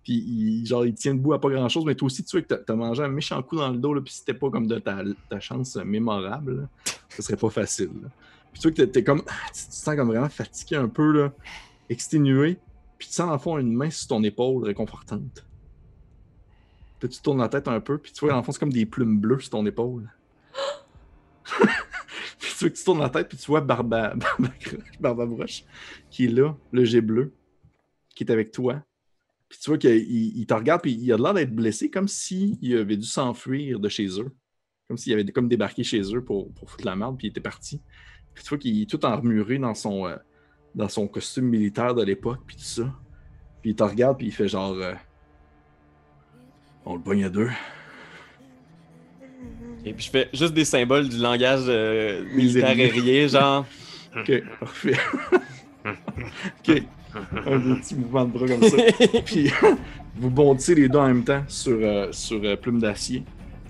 [0.03, 2.41] Puis il, genre, il tient debout à pas grand chose, mais toi aussi, tu vois
[2.43, 4.67] que t'as- t'as mangé un méchant coup dans le dos, là, puis c'était pas comme
[4.67, 4.97] de ta,
[5.29, 7.89] ta chance mémorable, là, ce serait pas facile.
[8.03, 8.09] là.
[8.55, 9.21] Puis tu vois que t'es- comme.
[9.21, 11.33] Tu tu te sens comme vraiment fatigué un peu, là,
[11.89, 12.57] exténué.
[12.97, 15.45] Puis tu sens dans le fond une main sur ton épaule réconfortante.
[17.01, 18.71] Puis tu tournes la tête un peu, puis tu vois dans le fond c'est comme
[18.71, 20.09] des plumes bleues sur ton épaule.
[21.43, 24.49] puis tu vois que tu tournes la tête, puis tu vois Barba, Barba,
[25.01, 25.65] Barbabroche
[26.09, 27.33] qui est là, le jet bleu,
[28.15, 28.81] qui est avec toi.
[29.49, 32.77] Puis tu vois qu'il il te regarde, puis il a l'air d'être blessé, comme s'il
[32.77, 34.33] avait dû s'enfuir de chez eux.
[34.87, 37.41] Comme s'il avait comme débarqué chez eux pour, pour foutre la merde, puis il était
[37.41, 37.81] parti.
[38.35, 40.15] Puis tu vois qu'il est tout armuré dans son, euh,
[40.75, 42.83] dans son costume militaire de l'époque, puis tout ça.
[43.61, 44.73] Puis il te regarde, puis il fait genre.
[44.73, 44.93] euh,
[46.85, 47.49] on le pogne à deux.
[49.85, 53.65] Et puis je fais juste des symboles du langage euh, militaire aérien, genre.
[54.17, 54.95] Ok, parfait.
[55.85, 56.83] ok.
[57.33, 58.77] Un petit mouvement de bras comme ça.
[59.25, 59.51] Puis
[60.15, 63.25] vous bondissez les deux en même temps sur, euh, sur euh, Plume d'acier.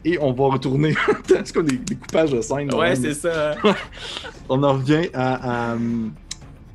[0.08, 0.94] Et on va retourner.
[1.28, 2.74] c'est comme des, des coupages de scène.
[2.74, 3.56] ouais, c'est ça.
[4.50, 5.78] On en revient à, à,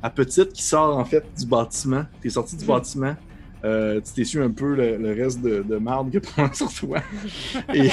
[0.03, 2.03] à Petite qui sort en fait du bâtiment.
[2.21, 2.67] T'es sorti du Mhm.
[2.67, 3.15] bâtiment.
[3.63, 6.73] Euh, tu t'es su un peu le, le reste de, de marde a pendant sur
[6.73, 6.99] toi.
[7.73, 7.89] Et,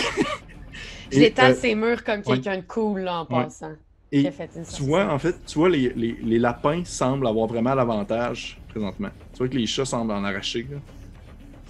[1.13, 2.23] Je l'étale euh, ses murs comme ouais.
[2.25, 3.45] quelqu'un de cool là, en Ouais.
[3.45, 3.73] passant.
[4.11, 6.83] et Qui a fait une Tu vois, en fait, tu vois, les, les- les lapins
[6.85, 9.11] semblent avoir vraiment l'avantage présentement.
[9.33, 10.67] Tu vois que les chats semblent en arracher.
[10.71, 10.79] Là.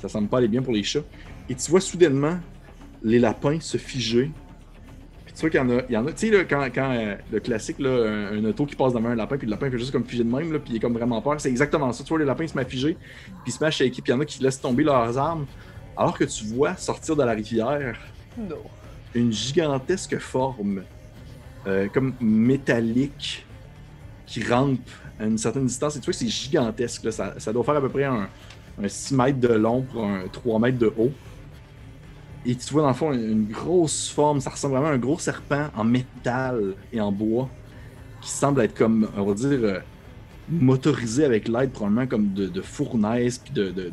[0.00, 1.00] Ça semble pas aller bien pour les chats.
[1.50, 2.38] Et tu vois soudainement
[3.02, 4.30] les lapins se figer.
[5.24, 5.82] Puis tu vois qu'il y en a.
[5.88, 8.44] il y en a tu sais, là, quand, quand euh, le classique, là, un, un
[8.46, 10.52] auto qui passe devant un lapin, puis le lapin fait juste comme figer de même,
[10.52, 11.40] là, puis il est comme vraiment peur.
[11.40, 12.02] C'est exactement ça.
[12.02, 14.02] Tu vois, les lapins se mettent à figer, puis ils se mettent à shaker, puis
[14.06, 15.46] il y en a qui laissent tomber leurs armes.
[15.96, 17.98] Alors que tu vois sortir de la rivière
[18.38, 18.56] Non.
[19.14, 20.82] une gigantesque forme,
[21.66, 23.44] euh, comme métallique,
[24.26, 24.78] qui rampe
[25.18, 25.96] à une certaine distance.
[25.96, 27.02] Et tu vois que c'est gigantesque.
[27.04, 27.10] là.
[27.10, 28.28] Ça, ça doit faire à peu près un,
[28.82, 31.10] un 6 mètres de long pour un 3 mètres de haut.
[32.46, 34.40] Et tu vois dans le fond une, grosse forme.
[34.40, 37.48] Ça ressemble vraiment à un gros serpent en métal et en bois
[38.20, 39.78] qui semble être comme, on va dire, euh,
[40.48, 43.92] motorisé avec l'aide probablement comme de, de fournaise, puis de, de,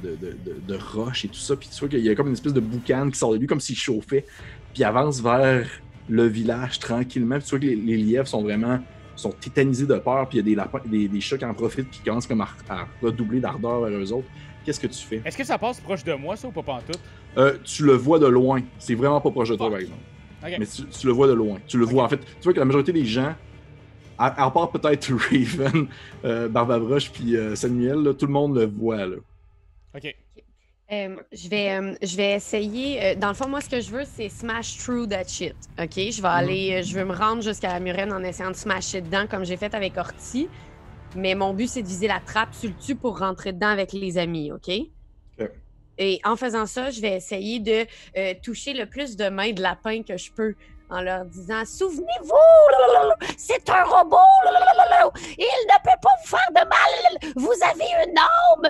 [0.67, 1.55] de, roches et tout ça.
[1.55, 3.47] Puis tu vois qu'il y a comme une espèce de boucan qui sort de lui
[3.47, 4.25] comme s'il chauffait,
[4.73, 5.67] puis avance vers
[6.09, 7.37] le village tranquillement.
[7.37, 8.79] Puis tu vois que les, les lièvres sont vraiment
[9.15, 11.53] sont tétanisés de peur, puis il y a des, lapins, des, des chats qui en
[11.53, 14.27] profitent, qui commencent comme à, à redoubler d'ardeur vers eux autres.
[14.65, 15.21] Qu'est-ce que tu fais?
[15.23, 16.99] Est-ce que ça passe proche de moi, ça, ou pas pantoute?
[17.37, 18.61] Euh, tu le vois de loin.
[18.79, 19.71] C'est vraiment pas proche de toi, Fuck.
[19.73, 20.01] par exemple.
[20.59, 21.57] Mais tu, tu le vois de loin.
[21.67, 22.17] Tu le vois, en fait.
[22.17, 23.33] Tu vois que la majorité des gens,
[24.17, 25.87] à, à part peut-être Raven,
[26.23, 29.05] euh, Barbabroche, puis euh, Samuel, là, tout le monde le voit.
[29.05, 29.15] Là.
[29.95, 30.15] Ok.
[30.91, 33.03] Euh, je, vais, euh, je vais essayer.
[33.03, 35.55] euh, dans le fond, moi, ce que je veux, c'est smash through that shit.
[35.79, 35.93] OK?
[35.95, 36.73] Je vais aller.
[36.75, 39.57] euh, je veux me rendre jusqu'à la murène en essayant de smasher dedans, comme j'ai
[39.57, 40.47] fait avec Orti.
[41.15, 43.93] Mais mon but, c'est de viser la trappe sur le dessus pour rentrer dedans avec
[43.93, 44.51] les amis.
[44.51, 44.69] OK?
[45.39, 45.49] Ok.
[45.97, 47.85] Et en faisant ça, je vais essayer de
[48.17, 50.53] euh, toucher le plus de mains de lapin que je peux
[50.89, 52.35] en leur disant Souvenez-vous,
[53.37, 54.17] c'est un robot,
[55.37, 58.69] il ne peut pas vous faire de mal, vous avez une âme,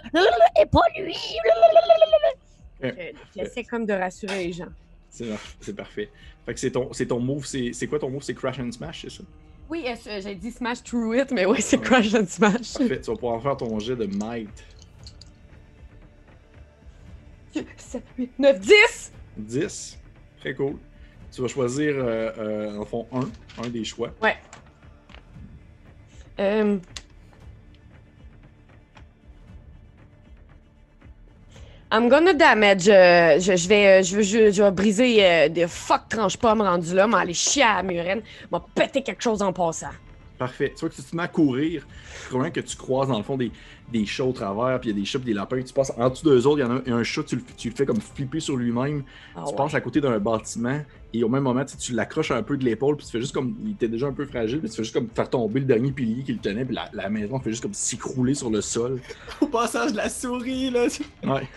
[0.62, 1.15] et pas lui.
[1.45, 2.34] lalalala.
[2.84, 3.15] Ok.
[3.36, 4.67] Je- J'essaie comme de rassurer les gens.
[5.10, 6.10] C'est parfait.
[6.45, 7.45] Fait que c'est ton, ton move.
[7.45, 8.21] C'est quoi ton move?
[8.21, 9.23] C'est Crash and Smash, c'est ça?
[9.69, 12.73] Oui, euh, j'ai dit smash through it, mais oui, c'est crash and smash?
[12.73, 13.01] Parfait.
[13.01, 14.49] tu vas pouvoir faire ton jet de Might.
[17.78, 19.12] 7, 8, 9, 10!
[19.38, 19.99] 10.
[20.39, 20.75] Très cool.
[21.32, 23.30] Tu vas choisir, euh, euh, en fond, un.
[23.63, 24.12] Un des choix.
[24.21, 24.38] Ouais.
[26.39, 26.78] Euh...
[31.95, 32.89] I'm gonna damage.
[32.89, 36.62] euh, je, je vais, euh, je, je, je vais briser euh, des fuck tranche pomme
[36.62, 39.88] rendu là, m'aller chier à la murène, m'a péter quelque chose en passant.
[40.38, 40.73] Parfait.
[40.75, 41.88] Tu vois que si tu te mets à courir,
[42.27, 43.49] probablement que tu croises dans le fond des,
[43.89, 45.62] des chats au travers, puis il y a des chats des lapins.
[45.62, 47.69] Tu passes en dessous d'eux autres, il y en a un chat, tu le, tu
[47.69, 49.03] le fais comme flipper sur lui-même.
[49.34, 49.55] Ah tu ouais.
[49.55, 50.81] passes à côté d'un bâtiment
[51.15, 53.56] et au même moment, tu, l'accroches un peu de l'épaule, puis tu fais juste comme.
[53.63, 55.91] Il était déjà un peu fragile, puis tu fais juste comme faire tomber le dernier
[55.91, 58.99] pilier qui le tenait, puis la, la maison fait juste comme s'écrouler sur le sol.
[59.41, 60.88] Au passage de la souris, là.
[61.23, 61.47] Ouais.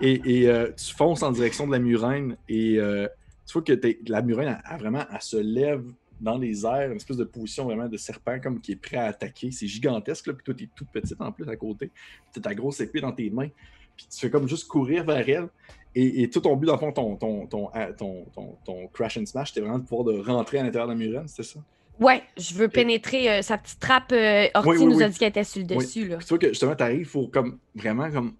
[0.00, 3.08] Et, et, euh, tu fonces en direction de la murène et euh,
[3.46, 3.72] tu vois que
[4.06, 5.82] la murène, vraiment, elle se lève
[6.20, 9.06] dans les airs, une espèce de position vraiment de serpent comme qui est prêt à
[9.06, 9.50] attaquer.
[9.50, 11.90] C'est gigantesque, là, puis toi, t'es toute petite en plus à côté.
[12.32, 13.48] T'as ta grosse épée dans tes mains,
[13.98, 15.48] puis tu fais comme juste courir vers elle.
[15.94, 18.86] Et, et tout ton but, dans le fond, ton, ton, ton, ah, ton, ton, ton
[18.88, 21.42] crash and smash, c'était vraiment de pouvoir de rentrer à l'intérieur de la murène, c'était
[21.42, 21.60] ça?
[21.98, 24.12] Ouais, je veux pénétrer euh, sa petite trappe.
[24.12, 25.02] euh, Orti Oui, oui, nous oui.
[25.02, 26.16] a dit qu'elle était sur le dessus, là.
[26.18, 28.34] Puis tu vois que justement, t'arrives, faut comme vraiment comme.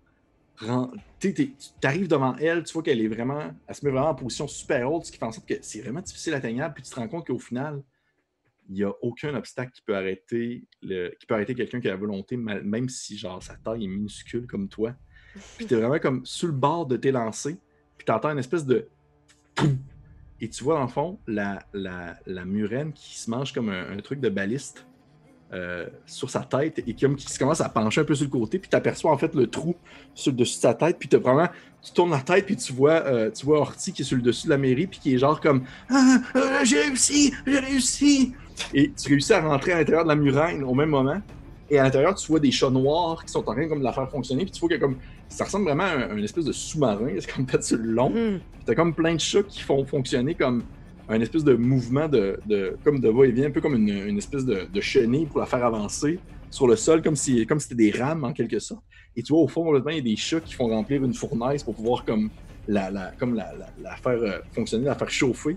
[1.21, 3.51] Tu arrives devant elle, tu vois qu'elle est vraiment.
[3.67, 5.81] Elle se met vraiment en position super haute, ce qui fait en sorte que c'est
[5.81, 7.83] vraiment difficile atteignable, puis tu te rends compte qu'au final,
[8.69, 11.93] il n'y a aucun obstacle qui peut arrêter le, qui peut arrêter quelqu'un qui a
[11.93, 14.95] la volonté, même si genre sa taille est minuscule comme toi.
[15.57, 17.59] Puis t'es vraiment comme sur le bord de t'élancer,
[17.97, 18.89] puis t'entends une espèce de
[20.41, 23.97] et tu vois dans le fond la, la, la murène qui se mange comme un,
[23.99, 24.87] truc de baliste
[25.53, 28.31] euh, sur sa tête et comme qui se commence à pencher un peu sur le
[28.31, 29.75] côté, puis tu aperçois en fait le trou
[30.15, 31.49] sur le dessus de sa tête, puis t'as vraiment,
[31.83, 34.45] tu tournes la tête, puis tu vois, euh, tu vois qui est sur le dessus
[34.45, 38.35] de la mairie, puis qui est genre comme ah, euh, j'ai réussi, j'ai réussi,
[38.75, 41.23] et tu réussis à rentrer à l'intérieur de la muraille au même moment,
[41.71, 43.93] et à l'intérieur tu vois des chats noirs qui sont en train comme de la
[43.95, 46.53] faire fonctionner, puis tu vois que comme ça ressemble vraiment à un, un espèce de
[46.53, 48.39] sous-marin, c'est comme peut-être sur le long, Hmm.
[48.55, 50.63] puis t'as comme plein de chats qui font fonctionner comme
[51.09, 54.45] un espèce de mouvement de, de comme de va-et-vient, un peu comme une, une espèce
[54.45, 56.19] de, de chenille pour la faire avancer
[56.51, 58.83] sur le sol, comme si comme si c'était des rames en quelque sorte.
[59.17, 61.63] Et tu vois, au fond, il y a des chats qui font remplir une fournaise
[61.65, 62.31] pour pouvoir comme
[62.69, 65.57] la, la, comme la, la, la faire euh, fonctionner, la faire chauffer.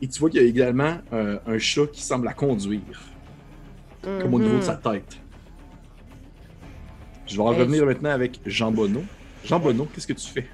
[0.00, 3.00] Et tu vois qu'il y a également euh, un chat qui semble la conduire,
[4.02, 5.18] comme au niveau de sa tête.
[7.26, 9.04] Je vais en revenir maintenant avec Jean Bonneau.
[9.44, 10.46] Jean Bonneau, qu'est-ce que tu fais?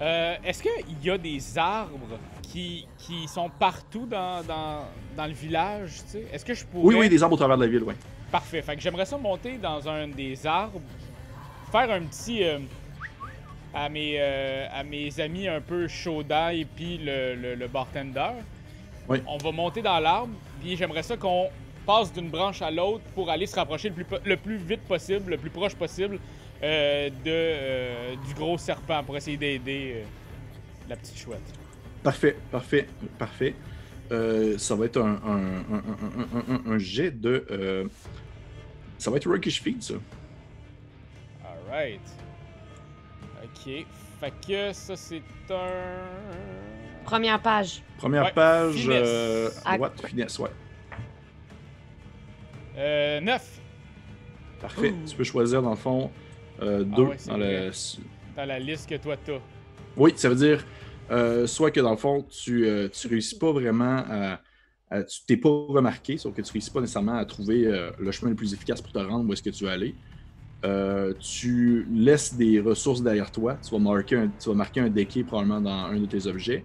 [0.00, 4.84] Euh, Est-ce qu'il y a des arbres qui, qui sont partout dans, dans,
[5.16, 6.26] dans le village, tu sais?
[6.32, 6.86] Est-ce que je pourrais...
[6.86, 7.94] Oui, oui, des arbres au travers de la ville, oui.
[8.30, 8.62] Parfait.
[8.62, 10.80] Fait que j'aimerais ça monter dans un des arbres,
[11.70, 12.44] faire un petit...
[12.44, 12.58] euh,
[13.74, 18.30] à, mes, euh, à mes amis un peu chaud et puis le, le, le bartender.
[19.06, 19.18] Oui.
[19.26, 21.48] On va monter dans l'arbre, puis j'aimerais ça qu'on
[21.86, 25.30] passe d'une branche à l'autre pour aller se rapprocher le plus, le plus vite possible,
[25.30, 26.18] le plus proche possible
[26.62, 30.04] euh, de, euh, du gros serpent pour essayer d'aider euh,
[30.88, 31.42] la petite chouette.
[32.02, 33.54] Parfait, parfait, parfait.
[34.12, 35.42] Euh, ça va être un, un,
[35.74, 37.44] un, un, un, un- un jet de.
[37.50, 37.84] euh,
[38.98, 39.94] ça va être Rockish Feed, ça.
[41.44, 42.00] Alright.
[43.42, 43.84] Ok.
[44.20, 46.06] Fait que ça, c'est un.
[47.04, 47.82] Première page.
[47.98, 48.74] Première Ouais, page.
[48.74, 49.02] finesse.
[49.04, 49.92] Euh, what?
[50.06, 50.50] Finesse, ouais.
[52.76, 53.60] Euh, 9
[54.60, 54.90] Parfait.
[54.90, 55.08] Ouh.
[55.08, 56.10] Tu peux choisir, dans le fond,
[56.62, 57.70] euh, deux ouais, c'est dans le.
[58.36, 59.38] dans la liste que toi t'as.
[59.96, 60.64] Oui, ça veut dire
[61.10, 64.40] euh, soit que dans le fond, tu, euh, tu réussis pas vraiment à,
[64.92, 68.12] Euh, tu t'es pas remarqué, sauf que tu réussis pas nécessairement à trouver euh, le
[68.12, 69.96] chemin le plus efficace pour te rendre où est-ce que tu veux aller.
[70.64, 73.58] Euh, tu laisses des ressources derrière toi.
[73.64, 76.64] Tu vas marquer un, tu vas marquer un déquet probablement dans un de tes objets.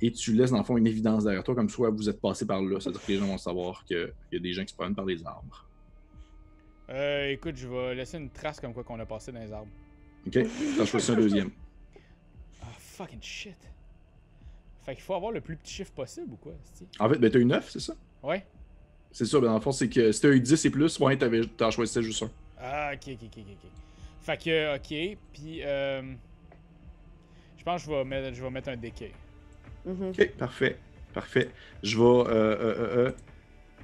[0.00, 2.46] Et tu laisses dans le fond une évidence derrière toi, comme soit vous êtes passé
[2.46, 2.78] par là.
[2.80, 5.04] C'est-à-dire que les gens vont savoir qu'il y a des gens qui se promènent par
[5.04, 5.66] les arbres.
[6.90, 9.70] Euh, écoute, je vais laisser une trace comme quoi qu'on a passé dans les arbres.
[10.26, 10.38] Ok?
[10.76, 11.50] T'en choisis un deuxième.
[12.62, 13.56] Ah, fucking shit.
[14.84, 16.52] Fait qu'il faut avoir le plus petit chiffre possible ou quoi?
[16.98, 17.94] En fait, ben t'as eu 9, c'est ça?
[18.22, 18.46] Ouais.
[19.10, 21.18] C'est ça, ben dans le fond, c'est que si t'as eu 10 et plus, ouais,
[21.56, 22.30] t'en choisissais juste un.
[22.58, 23.70] Ah, ok, ok, ok, ok.
[24.22, 26.02] Fait que, ok, puis euh,
[27.56, 29.12] je pense que je vais mettre, je vais mettre un déquet.
[29.88, 30.10] Mhm.
[30.10, 30.76] Ok, parfait.
[31.14, 31.50] Parfait.
[31.82, 32.04] Je vais.
[32.04, 33.12] Euh, euh, euh, euh,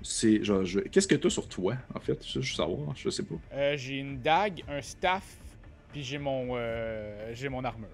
[0.02, 0.44] c'est.
[0.44, 2.22] genre, je- Qu'est-ce que t'as sur toi, en fait?
[2.26, 3.34] Je veux savoir, je sais pas.
[3.54, 5.24] Euh, j'ai une dague, un staff,
[5.92, 7.88] puis j'ai mon, euh, j'ai mon armure.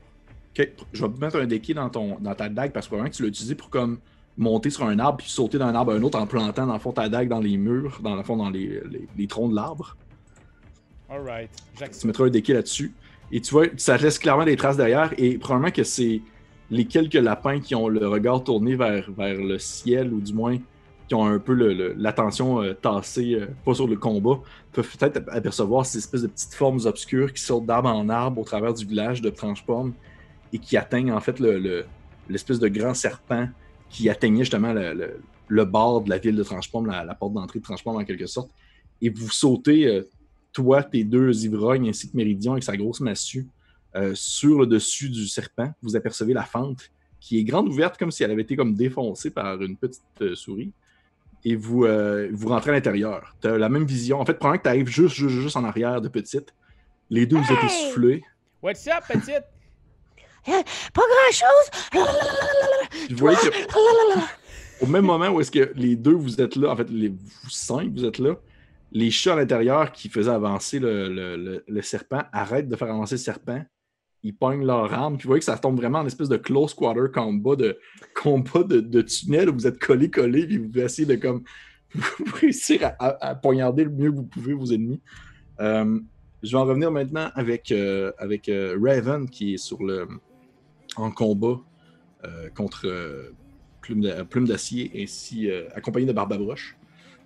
[0.58, 3.16] Ok, je vais mettre un déquet dans, ton, dans ta dague parce que probablement que
[3.16, 4.00] tu l'as utilisé pour comme
[4.36, 6.78] monter sur un arbre puis sauter d'un arbre à un autre en plantant dans le
[6.80, 9.54] fond ta dague dans les murs, dans le fond dans les, les- les troncs de
[9.54, 9.96] l'arbre.
[11.08, 12.04] Alright, Tu j'accepte.
[12.04, 12.92] mettras un déquet là-dessus.
[13.32, 16.20] Et tu vois, ça te laisse clairement des traces derrière et probablement que c'est
[16.70, 20.56] les quelques lapins qui ont le regard tourné vers, le ciel ou du moins
[21.08, 21.54] qui ont un peu
[21.96, 24.38] l'attention euh, tassée, euh, pas sur le combat,
[24.72, 28.44] peuvent peut-être apercevoir ces espèces de petites formes obscures qui sortent d'arbre en arbre au
[28.44, 29.92] travers du village de Tranche-Pomme
[30.52, 31.84] et qui atteignent en fait le- le-
[32.28, 33.48] l'espèce de grand serpent
[33.88, 37.96] qui atteignait justement le, bord de la ville de Tranche-Pomme, la, porte d'entrée de Tranche-Pomme
[37.96, 38.50] en quelque sorte.
[39.02, 40.08] Et vous sautez, euh,
[40.52, 43.48] toi, tes deux ivrognes ainsi que Méridion avec sa grosse massue,
[43.96, 45.72] euh, sur le dessus du serpent.
[45.82, 49.30] Vous apercevez la fente qui est grande ouverte comme si elle avait été comme défoncée
[49.30, 50.72] par une petite euh, souris.
[51.44, 53.34] Et vous, euh, vous rentrez à l'intérieur.
[53.40, 54.20] Tu as la même vision.
[54.20, 56.54] En fait, probablement que tu arrives juste, juste, juste en arrière de petite.
[57.08, 58.22] Les deux, vous êtes essoufflés.
[58.62, 59.42] What's up, petite?
[60.44, 61.80] Pas grand-chose.
[62.90, 66.70] Puis Vous voyez que au même moment où est-ce que les deux vous êtes là,
[66.72, 68.34] en fait, les, vous cinq vous êtes là,
[68.92, 72.88] les chats à l'intérieur qui faisaient avancer le, le- le- le serpent arrêtent de faire
[72.90, 73.62] avancer le serpent.
[74.22, 75.16] Ils pognent leur arme.
[75.16, 77.78] Puis vous voyez que ça tombe vraiment en espèce de close quarter combat de
[78.14, 81.42] combat de, tunnel où vous êtes collés, puis vous essayez de comme
[82.40, 85.00] réussir à, poignarder le mieux que vous pouvez vos ennemis.
[85.60, 85.98] Euh,
[86.42, 90.08] je vais en revenir maintenant avec, euh, avec euh, Raven qui est sur le
[90.96, 91.60] en combat
[92.54, 93.32] contre
[93.80, 96.76] Plume d'Acier ainsi accompagné de Barbabroche.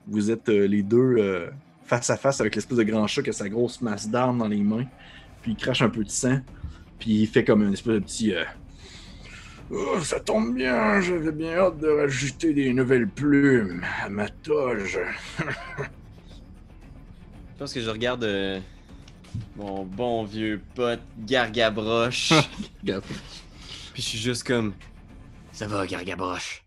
[0.07, 1.49] Vous êtes les deux
[1.83, 4.49] face à face avec l'espèce de grand chat qui a sa grosse masse d'armes dans
[4.49, 4.87] les mains.
[5.43, 6.41] Puis il crache un peu de sang.
[6.99, 8.35] Puis il fait comme une espèce de petit.
[8.35, 8.45] euh,
[9.71, 14.99] Oh, ça tombe bien, j'avais bien hâte de rajouter des nouvelles plumes à ma toge.
[15.39, 15.85] Je
[17.59, 18.61] pense que je regarde euh,
[19.57, 22.33] mon bon vieux pote Gargabroche.
[22.85, 22.95] Puis
[23.97, 24.75] je suis juste comme.
[25.53, 26.65] Ça va, Gargabroche.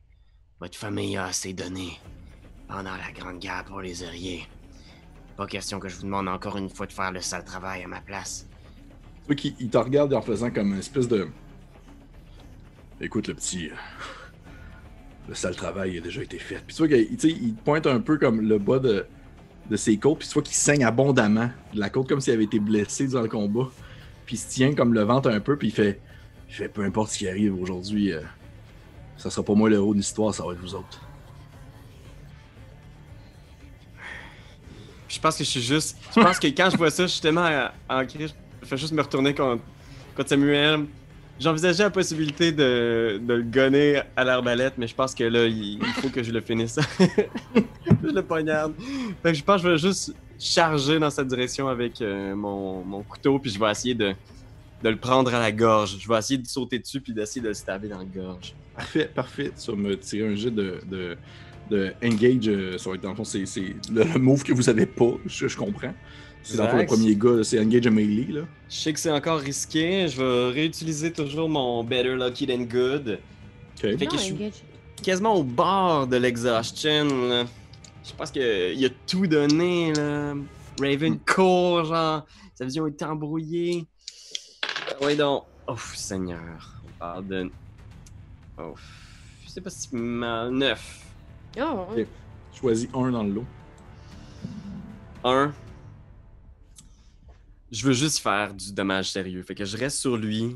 [0.60, 2.00] Votre famille a assez donné
[2.68, 4.48] pendant la Grande Guerre pour les Ariés.
[5.36, 7.88] Pas question que je vous demande encore une fois de faire le sale travail à
[7.88, 8.48] ma place.
[9.36, 11.28] Qu'il il te regarde en faisant comme une espèce de.
[13.02, 13.70] Écoute, le petit.
[13.70, 13.74] euh,
[15.28, 16.62] Le sale travail a déjà été fait.
[16.66, 19.06] Puis tu vois qu'il il pointe un peu comme le bas de,
[19.70, 20.20] de ses côtes.
[20.20, 23.28] Puis tu vois qu'il saigne abondamment la côte comme s'il avait été blessé dans le
[23.28, 23.70] combat.
[24.26, 25.58] Puis il se tient comme le ventre un peu.
[25.58, 26.00] Puis il fait.
[26.50, 28.14] Il fait peu importe ce qui arrive aujourd'hui.
[28.14, 28.22] euh,
[29.18, 31.02] ça sera pas moi le héros de l'histoire, ça va être vous autres.
[35.10, 35.98] Je pense que je suis juste.
[36.16, 37.48] Je pense que quand je vois ça, je suis tellement
[37.90, 38.34] en- en crise.
[38.68, 39.64] Je fais juste me retourner contre,
[40.26, 40.88] Samuel.
[41.40, 45.80] J'envisageais la possibilité de, de le gonner à l'arbalète, mais je pense que là, il,
[46.02, 46.78] faut que je le finisse.
[47.56, 48.74] je le poignarde.
[49.24, 52.84] Fait que je pense que je vais juste charger dans cette direction avec euh, mon,
[52.84, 54.14] mon couteau, puis je vais essayer de,
[54.84, 55.98] de le prendre à la gorge.
[55.98, 58.54] Je vais essayer de sauter dessus, puis d'essayer de le stabber dans la gorge.
[58.76, 59.54] Parfait, parfait.
[59.58, 60.82] Tu vas me tirer un jet de,
[61.70, 62.50] de, engage.
[62.50, 63.46] euh, dans le fond, c'est
[63.90, 65.94] le, move que vous avez pas, je comprends.
[66.50, 68.32] C'est dans le premier gars, c'est engage a melee.
[68.32, 68.42] Là.
[68.70, 70.08] Je sais que c'est encore risqué.
[70.08, 73.20] Je vais réutiliser toujours mon Better Lucky Than Good.
[73.76, 73.82] Ok.
[73.82, 74.54] Fait que Non, je suis engage.
[75.04, 77.08] quasiment au bord de l'exhaustion.
[78.04, 79.94] Je pense qu'il a tout donné.
[79.94, 80.34] Là.
[80.80, 82.26] Raven court, genre.
[82.56, 83.86] Sa vision est embrouillée.
[84.90, 85.44] Ah ouais, donc.
[85.68, 86.82] Oh, Seigneur.
[87.24, 87.52] De.
[88.58, 88.74] Oh.
[89.46, 89.90] Je sais pas si.
[89.94, 91.06] 9.
[91.60, 92.06] Oh, Ok.
[92.60, 93.46] Choisis un dans le lot.
[95.24, 95.52] 1.
[97.72, 99.44] Je veux juste faire du dommage sérieux.
[99.44, 100.56] Fait que je reste sur lui.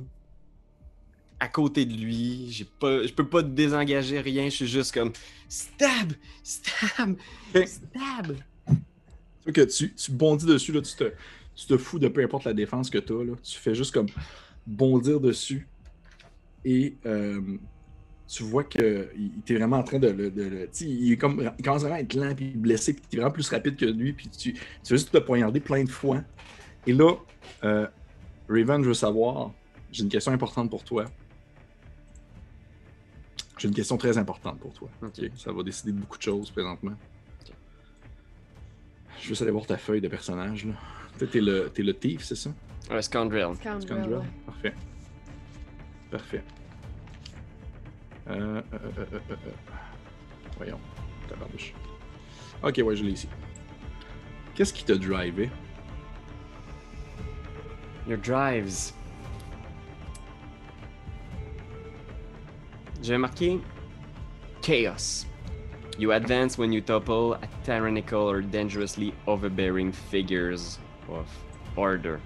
[1.39, 2.47] À côté de lui.
[2.51, 3.05] J'ai pas.
[3.05, 4.45] Je peux pas désengager rien.
[4.45, 5.11] Je suis juste comme.
[5.49, 6.13] Stab!
[6.43, 7.17] Stab!
[7.65, 8.37] Stab!
[9.45, 11.11] Tu que tu, tu bondis dessus, là, tu, te,
[11.55, 13.35] tu te fous de peu importe la défense que tu as.
[13.41, 14.07] Tu fais juste comme
[14.67, 15.67] bondir dessus.
[16.63, 17.41] Et euh,
[18.27, 20.69] tu vois qu'il était vraiment en train de le.
[20.81, 23.33] il, est comme, il commence vraiment à être lent puis blessé, puis tu es vraiment
[23.33, 24.59] plus rapide que lui, puis tu, tu
[24.89, 26.21] veux juste te poignarder plein de fois.
[26.87, 27.13] Et là,
[27.63, 27.87] euh,
[28.49, 29.51] Raven, je veux savoir,
[29.91, 31.05] j'ai une question importante pour toi.
[33.57, 34.89] J'ai une question très importante pour toi.
[35.35, 36.93] Ça va décider de beaucoup de choses présentement.
[37.45, 37.51] Je
[39.21, 40.65] veux juste aller voir ta feuille de personnage.
[40.65, 40.73] Là.
[41.19, 42.49] Toi, t'es le, t'es le thief, c'est ça?
[42.89, 43.55] Un scoundrel.
[43.55, 44.17] Scoundrel, Scoundrel?
[44.17, 44.25] ouais.
[44.47, 44.73] Parfait.
[46.09, 46.43] Parfait.
[48.27, 49.51] Euh, euh, euh, euh, euh, euh.
[50.57, 50.79] Voyons.
[51.29, 51.73] Tabarnouche.
[52.63, 53.27] Ok, ouais, je l'ai ici.
[54.55, 55.51] Qu'est-ce qui t'a drivé?
[58.11, 58.93] Your drives.
[63.01, 63.61] J'ai marqué
[64.61, 65.25] Chaos.
[65.97, 71.25] You advance when you topple at tyrannical or dangerously overbearing figures of
[71.77, 72.19] order.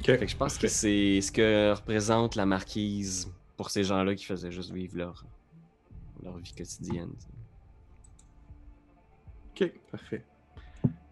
[0.00, 0.06] Ok.
[0.06, 4.24] Fait que je pense que c'est ce que représente la marquise pour ces gens-là qui
[4.24, 5.24] faisaient juste vivre leur,
[6.20, 7.14] leur vie quotidienne.
[9.52, 10.24] Ok, parfait.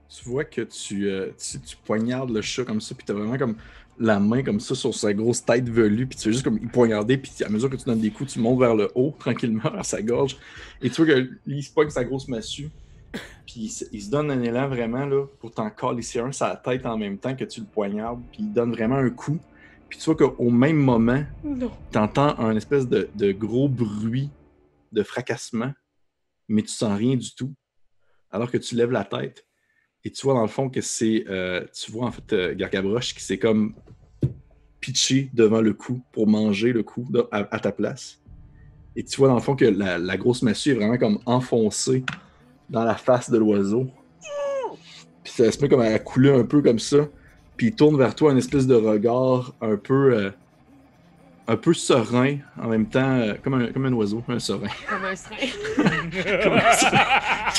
[0.09, 3.36] Tu vois que tu, euh, tu, tu poignardes le chat comme ça, puis t'as vraiment
[3.36, 3.57] comme
[3.98, 6.66] la main comme ça sur sa grosse tête velue, puis tu fais juste comme y
[6.66, 9.70] poignarder, puis à mesure que tu donnes des coups, tu montes vers le haut, tranquillement,
[9.70, 10.36] vers sa gorge,
[10.82, 12.68] et tu vois que lui, il se pogne sa grosse massue,
[13.46, 16.46] puis il, se- il se donne un élan vraiment, là, pour t'en calisser un sur
[16.46, 19.38] la tête en même temps que tu le poignardes, puis il donne vraiment un coup,
[19.88, 21.24] puis tu vois qu'au même moment,
[21.90, 24.28] t'entends un espèce de, de gros bruit
[24.92, 25.72] de fracassement,
[26.48, 27.52] mais tu sens rien du tout.
[28.30, 29.45] Alors que tu lèves la tête
[30.07, 31.24] et tu vois dans le fond que c'est.
[31.28, 33.74] euh, tu vois en fait euh, Gargabroche qui s'est comme
[34.78, 38.20] pitché devant le cou pour manger le cou à, ta place.
[38.94, 42.04] Et tu vois dans le fond que la, la grosse massue est vraiment comme enfoncée
[42.70, 43.88] dans la face de l'oiseau.
[45.24, 47.09] Puis ça se met comme à couler un peu comme ça.
[47.57, 50.14] Puis il tourne vers toi un espèce de regard un peu.
[50.14, 50.30] euh,
[51.49, 54.68] un peu serein, en même temps, euh, comme, un, comme un oiseau, un serein.
[54.88, 56.57] Comme un serein.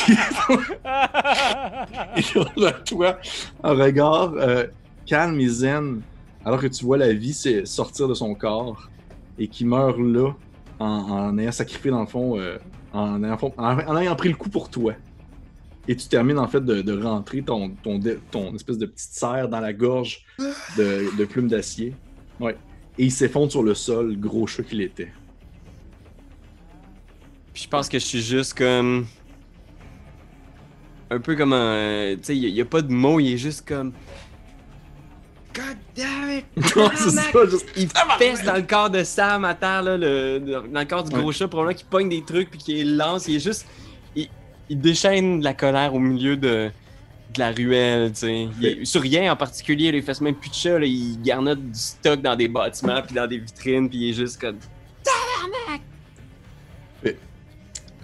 [2.18, 3.18] Il tourne vers toi
[3.64, 4.66] un regard euh,
[5.06, 6.02] calme et zen,
[6.46, 7.34] alors que tu vois la vie
[7.66, 8.90] sortir de son corps
[9.40, 10.32] et qui meurt là
[10.80, 12.58] en, en ayant sacrifié dans le fond, euh,
[12.94, 14.94] en, ayant, en- en ayant pris le coup pour toi.
[15.88, 18.00] Et tu termines en fait de, de rentrer ton, ton
[18.54, 20.26] espèce de petite serre dans la gorge
[20.78, 21.96] de, de plume d'acier.
[22.42, 22.58] Ouais.
[23.00, 25.12] Et il s'effondre sur le sol, gros chat qu'il était.
[27.54, 29.06] Puis je pense que je suis juste comme.
[31.10, 32.16] Un peu comme un.
[32.18, 33.94] Tu sais, il n'y a, pas de mots, il est juste comme.
[35.56, 36.46] God damn it!
[36.98, 37.88] Ça, juste- Il
[38.20, 41.28] pèse dans le corps de Sam à terre, là, le- dans le corps du gros
[41.30, 41.34] Ouais.
[41.34, 43.28] chat, probablement qu'il pogne des trucs puis qu'il lance.
[43.28, 43.66] Il est juste.
[44.16, 44.28] Il,
[44.70, 46.70] il déchaîne de la colère au milieu de,
[47.34, 48.48] de la ruelle, tu sais.
[48.62, 51.62] Il Sur rien en particulier, là, il fait même plus de chat, là, il garnote
[51.62, 54.58] du stock dans des bâtiments puis dans des vitrines, puis il est juste comme.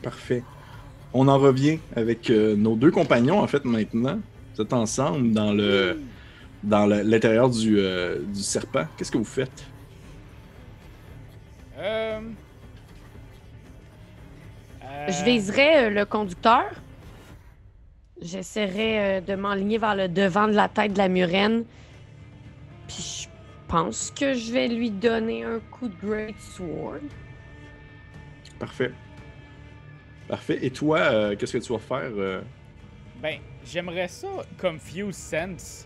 [0.02, 0.44] Parfait.
[1.14, 4.20] On en revient avec euh, nos deux compagnons, en fait, maintenant.
[4.56, 6.02] Vous êtes ensemble dans le
[6.64, 8.86] dans le- l'intérieur du, euh, du serpent.
[8.98, 9.66] Qu'est-ce que vous faites?
[11.78, 12.20] Euh...
[14.84, 16.66] Euh, Je viserais euh, le conducteur.
[18.24, 21.66] J'essaierais euh, de m'enligner vers le devant de la tête de la murène.
[22.88, 23.28] Puis je
[23.68, 27.02] pense que je vais lui donner un coup de Great Sword.
[28.60, 28.92] Parfait.
[30.28, 30.60] Parfait.
[30.62, 32.12] Et toi, euh, qu'est-ce que tu vas faire?
[32.18, 32.42] euh?
[33.22, 34.28] Ben, j'aimerais ça
[34.60, 35.86] Confuse Sense.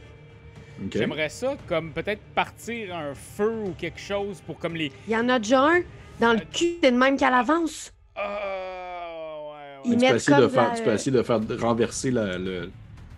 [0.86, 0.92] Ok.
[0.94, 4.92] J'aimerais ça comme peut-être partir un feu ou quelque chose pour comme les.
[5.08, 5.82] Il y en a déjà un
[6.20, 7.92] dans le cul, c'est de même qu'à l'avance.
[9.90, 10.06] Ouais, Il ouais.
[10.06, 12.34] tu, peux essayer de faire, la- tu peux essayer de faire renverser la,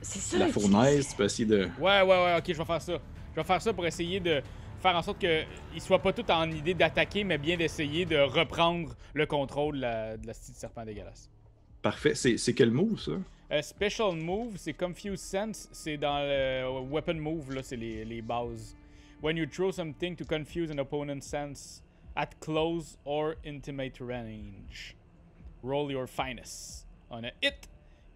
[0.02, 0.38] ça.
[0.38, 1.08] la fournaise.
[1.10, 1.64] Tu peux essayer de.
[1.80, 2.94] Ouais, ouais, ouais, ok, je vais faire ça.
[3.32, 4.42] Je vais faire ça pour essayer de
[4.82, 8.96] faire en sorte qu'ils soient pas tous en idée d'attaquer, mais bien d'essayer de reprendre
[9.14, 11.30] le contrôle de la, de la petite serpent dégueulasse.
[11.82, 12.16] Parfait.
[12.16, 13.12] C'est c'est quel move, ça?
[13.52, 18.22] Euh, special move, c'est Confuse Sense, c'est dans le weapon move, là, c'est les, les
[18.22, 18.76] bases.
[19.24, 21.82] When you throw something to confuse an opponent's sense
[22.16, 24.96] at close or intimate range,
[25.64, 26.86] roll your finest.
[27.10, 27.68] On a hit,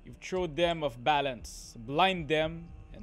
[0.06, 2.62] you throw them off balance, blind them,
[2.96, 3.02] and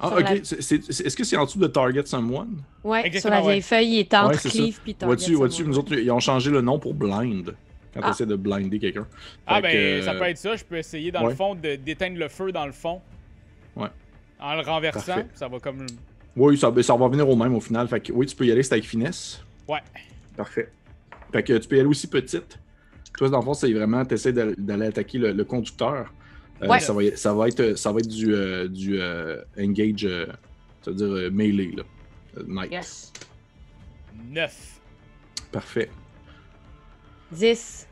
[0.00, 0.20] Ah, ok.
[0.22, 2.62] la- Est-ce que c'est en dessous de Target Someone?
[2.82, 3.60] Ouais, Exactement, sur la vieille ouais.
[3.62, 5.68] feuille, il est entre Ouais, puis Target, Vois-tu, va.
[5.68, 7.54] nous autres, ils ont changé le nom pour Blind.
[7.92, 8.10] Quand tu Ah.
[8.10, 9.04] essaies de blinder quelqu'un.
[9.48, 11.30] Ah ben que, ça peut être ça, je peux essayer dans ouais.
[11.30, 13.02] le fond de- d'éteindre le feu dans le fond.
[13.74, 13.88] Ouais.
[14.38, 15.26] En le renversant, Parfait.
[15.34, 15.84] ça va comme
[16.36, 17.88] Oui, ça, ben, ça va venir au même au final.
[17.88, 19.42] Fait que oui, tu peux y aller, c'est avec finesse.
[19.68, 19.80] Ouais.
[20.36, 20.70] Parfait.
[21.32, 22.58] Fait que tu peux y aller aussi petite.
[23.18, 26.12] Toi, dans le fond, c'est vraiment, tu essaies d'aller attaquer le, le conducteur.
[26.62, 26.78] Euh, Ouais.
[26.80, 30.26] ça, va, y- ça, va être, ça va être du, euh, du euh, engage, euh,
[30.82, 31.72] c'est-à-dire euh, melee.
[31.76, 31.82] Là.
[32.38, 32.70] Euh, Knight.
[32.72, 33.12] Yes.
[34.30, 34.80] 9.
[35.52, 35.90] Parfait.
[37.32, 37.86] 10.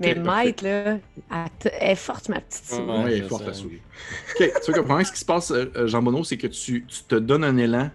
[0.00, 0.14] Mais.
[0.14, 0.98] Maître, là,
[1.30, 2.82] elle, est forte, ma petite souris.
[2.86, 3.80] Ouais, elle est forte la souris.
[4.30, 5.52] Ok, tu vois que le problème, ce qui se passe,
[5.86, 7.90] Jean Bonneau, c'est que tu, tu te donnes un élan,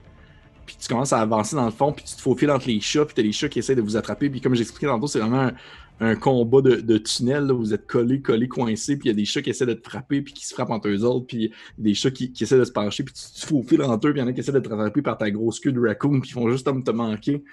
[0.70, 3.04] puis tu commences à avancer dans le fond, puis tu te faufiles entre les chats,
[3.06, 5.50] puis t'as les chats qui essaient de vous attraper, puis comme j'expliquais tantôt, c'est vraiment
[6.00, 9.26] un, combat de, tunnel, là, vous êtes collés, collés, coincés, puis il y a des
[9.26, 11.96] chats qui essaient de te frapper, puis qui se frappent entre eux autres, puis des
[11.96, 14.24] chats qui, qui essaient de se pencher, puis tu te faufiles entre eux, puis il
[14.24, 16.30] y en a qui essaient de te rattraper par ta grosse queue de raccoon, puis
[16.30, 17.44] ils font juste comme te manquer.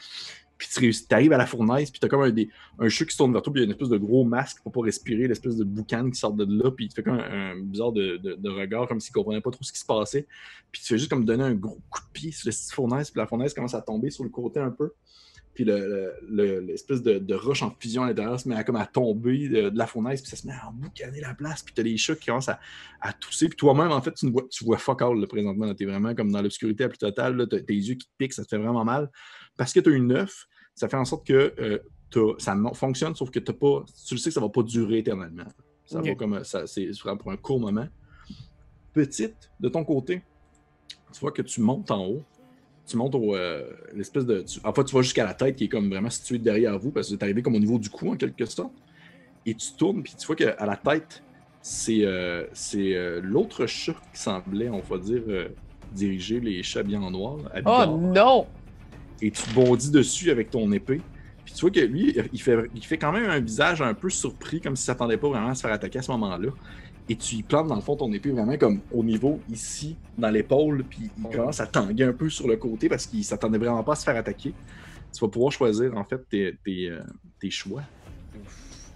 [0.59, 2.49] Puis tu t'arrives à la fournaise, puis t'as comme un, des,
[2.79, 4.63] un qui se tourne vers toi, puis il y a une espèce de gros masque
[4.63, 7.19] pour pas respirer, l'espèce de boucan qui sort de là, puis il te fait comme
[7.19, 10.27] un, bizarre de, regard, comme s'il comprenait pas trop ce qui se passait.
[10.73, 13.19] Puis tu fais juste comme donner un gros coup de pied sur la fournaise, puis
[13.21, 14.93] la fournaise commence à tomber sur le côté un peu.
[15.53, 18.63] Puis le- le- le- l'espèce de, de roche en fusion à l'intérieur se met à,
[18.63, 21.73] comme à tomber de, la fournaise, puis ça se met à emboucaner la place, puis
[21.75, 22.61] t'as les chats qui commencent à,
[23.01, 25.75] à tousser, puis toi-même, en fait, tu ne vois, tu vois fuck all là, présentement.
[25.75, 28.45] T'es vraiment comme dans l'obscurité la plus totale, là, tes yeux qui te piquent, ça
[28.45, 29.11] te fait vraiment mal.
[29.57, 31.79] Parce que t'as une œuf, ça fait en sorte que euh,
[32.39, 35.45] ça fonctionne, sauf que t'as pas, tu le sais que ça va pas durer éternellement.
[35.87, 37.87] Ça va comme, ça, c'est vraiment pour un court moment.
[38.93, 40.23] Petite, de ton côté,
[41.13, 42.25] tu vois que tu montes en haut,
[42.87, 44.43] tu montes au euh, l'espèce de.
[44.43, 46.91] tu- en fait, tu vas jusqu'à la tête qui est comme vraiment située derrière vous
[46.93, 48.73] parce que tu es arrivé comme au niveau du cou en quelque sorte.
[49.45, 51.23] Et tu tournes, puis tu vois qu'à la tête,
[51.63, 55.49] c'est euh, euh, l'autre chat qui semblait, on va dire, euh,
[55.93, 57.39] diriger les chats bien en noir.
[57.67, 58.47] Oh non!
[59.23, 61.01] Et tu bondis dessus avec ton épée.
[61.45, 64.11] Puis tu vois que lui, il fait, il fait quand même un visage un peu
[64.11, 66.51] surpris, comme s'il s'attendait pas vraiment à se faire attaquer à ce moment-là.
[67.09, 70.31] Et tu y plantes dans le fond ton épée vraiment comme au niveau ici, dans
[70.31, 73.85] l'épaule, puis il commence à tanguer un peu sur le côté parce qu'il s'attendait vraiment
[73.85, 74.53] pas à se faire attaquer.
[75.13, 77.01] Tu vas pouvoir choisir en fait tes, tes, euh,
[77.41, 77.83] tes choix.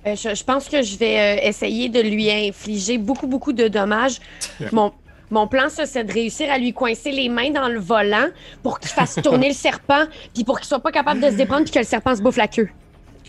[0.07, 3.69] Euh, je, je pense que je vais euh, essayer de lui infliger beaucoup, beaucoup de
[3.69, 4.19] dommages.
[4.73, 4.93] Mon,
[5.31, 8.29] mon plan, ça, c'est de réussir à lui coincer les mains dans le volant
[8.63, 10.05] pour qu'il fasse tourner le serpent,
[10.35, 12.37] puis pour qu'il soit pas capable de se déprendre, puis que le serpent se bouffe
[12.37, 12.69] la queue.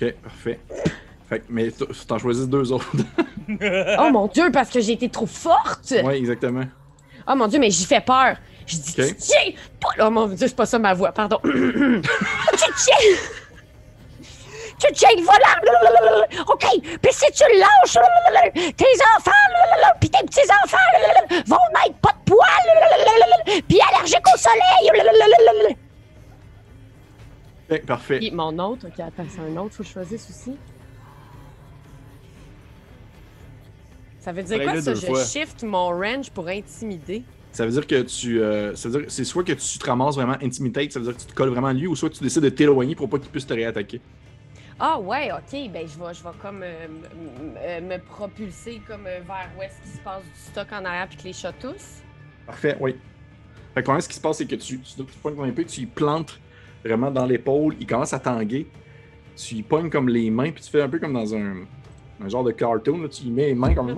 [0.02, 0.60] Ok, parfait.
[1.30, 1.70] Fait que- mais
[2.08, 2.90] t'en choisis deux autres.
[4.00, 5.94] Oh mon Dieu, parce que j'ai été trop forte!
[6.04, 6.64] ouais, exactement.
[7.28, 8.36] Oh mon Dieu, mais j'y fais peur.
[8.66, 9.08] Je dis, Ok.
[9.08, 9.52] tu tiens!
[10.00, 11.38] Oh mon Dieu, c'est pas ça ma voix, pardon.
[11.44, 11.52] tu
[12.78, 13.18] tiens!
[14.82, 16.44] Tu tiens le volant!
[16.48, 18.86] OK, puis si tu le lâches, tes
[19.18, 19.32] enfants,
[20.00, 20.78] puis tes petits-enfants
[21.46, 25.78] vont naître pas de poils, puis allergiques au soleil.
[27.72, 28.18] Ok, parfait.
[28.20, 30.58] Puis mon autre, OK, attends, c'est un autre, faut que je choisisse aussi.
[34.20, 34.94] Ça veut dire quoi, ça?
[34.94, 35.24] Je fois.
[35.24, 37.24] shift mon range pour intimider.
[37.52, 38.42] Ça veut dire que tu.
[38.42, 41.16] euh, ça veut dire c'est soit que tu te ramasses vraiment intimidate, ça veut dire
[41.16, 43.20] que tu te colles vraiment à lui, ou soit tu décides de t'éloigner pour pas
[43.20, 44.00] qu'il puisse te réattaquer.
[44.84, 46.88] Ah ouais, ok, ben je vais, je comme euh,
[47.60, 51.08] euh, me propulser comme euh, vers où est-ce qu'il se passe du stock en arrière
[51.08, 52.02] puis que les chats tous.
[52.48, 52.96] Parfait, oui.
[53.76, 55.86] Fait que ce qui se passe, c'est que tu, tu, pognes ton épée, tu y
[55.86, 56.40] plantes
[56.84, 58.66] vraiment dans l'épaule, il commence à tanguer.
[59.36, 61.58] Tu y pognes comme les mains, puis tu fais un peu comme dans un,
[62.24, 63.96] un genre de cartoon, là, tu y mets les mains comme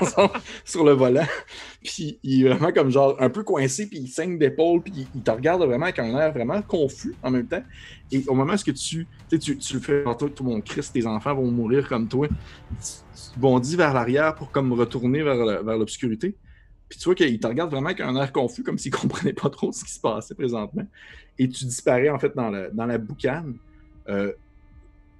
[0.64, 1.26] sur le volant.
[1.82, 5.22] Puis il est vraiment comme genre un peu coincé, puis il saigne d'épaule, puis il,
[5.22, 7.62] te regarde vraiment avec un air vraiment confus en même temps.
[8.12, 11.34] Et au moment où tu, tu, tu, le fais, toi, tout mon Christ, tes enfants
[11.34, 12.28] vont mourir comme toi.
[12.28, 16.36] Tu, bondis vers l'arrière pour comme retourner vers, l'obscurité.
[16.88, 19.50] Puis tu vois qu'il te regarde vraiment avec un air confus, comme s'il comprenait pas
[19.50, 20.86] trop ce qui se passait présentement.
[21.38, 23.54] Et tu disparais en fait dans, le- dans la boucane.
[24.08, 24.32] Euh,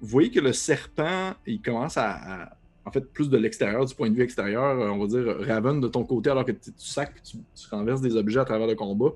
[0.01, 4.11] vous voyez que le serpent, il commence à, en fait, plus de l'extérieur, du point
[4.11, 7.23] de vue extérieur, euh, on va dire, Raven de ton côté, alors que tu, sacs,
[7.23, 9.13] tu, tu renverses des objets à travers le combat.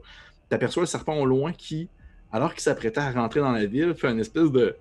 [0.49, 1.89] Tu aperçois le serpent au loin qui,
[2.33, 4.77] alors qu'il s'apprêtait à rentrer dans la ville, fait une espèce de,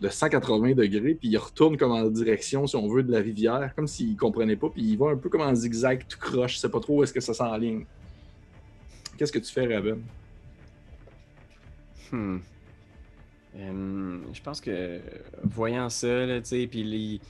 [0.00, 3.72] de 180 degrés, puis il retourne comme en direction, si on veut, de la rivière,
[3.76, 6.58] comme s'il comprenait pas, puis il va un peu comme en zigzag, tout croche, je
[6.58, 7.84] sais pas trop où est-ce que ça s'enligne.
[9.16, 10.02] Qu'est-ce que tu fais, Raven?
[12.10, 12.38] Hmm.
[13.56, 15.00] Euh, je pense que
[15.42, 17.20] voyant ça, là, puis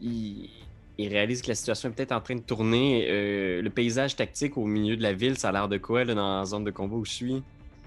[0.00, 3.06] il, réalise que la situation est peut-être en train de tourner.
[3.10, 6.14] euh, le paysage tactique au milieu de la ville, ça a l'air de quoi là,
[6.14, 7.42] dans la zone de combat où je suis?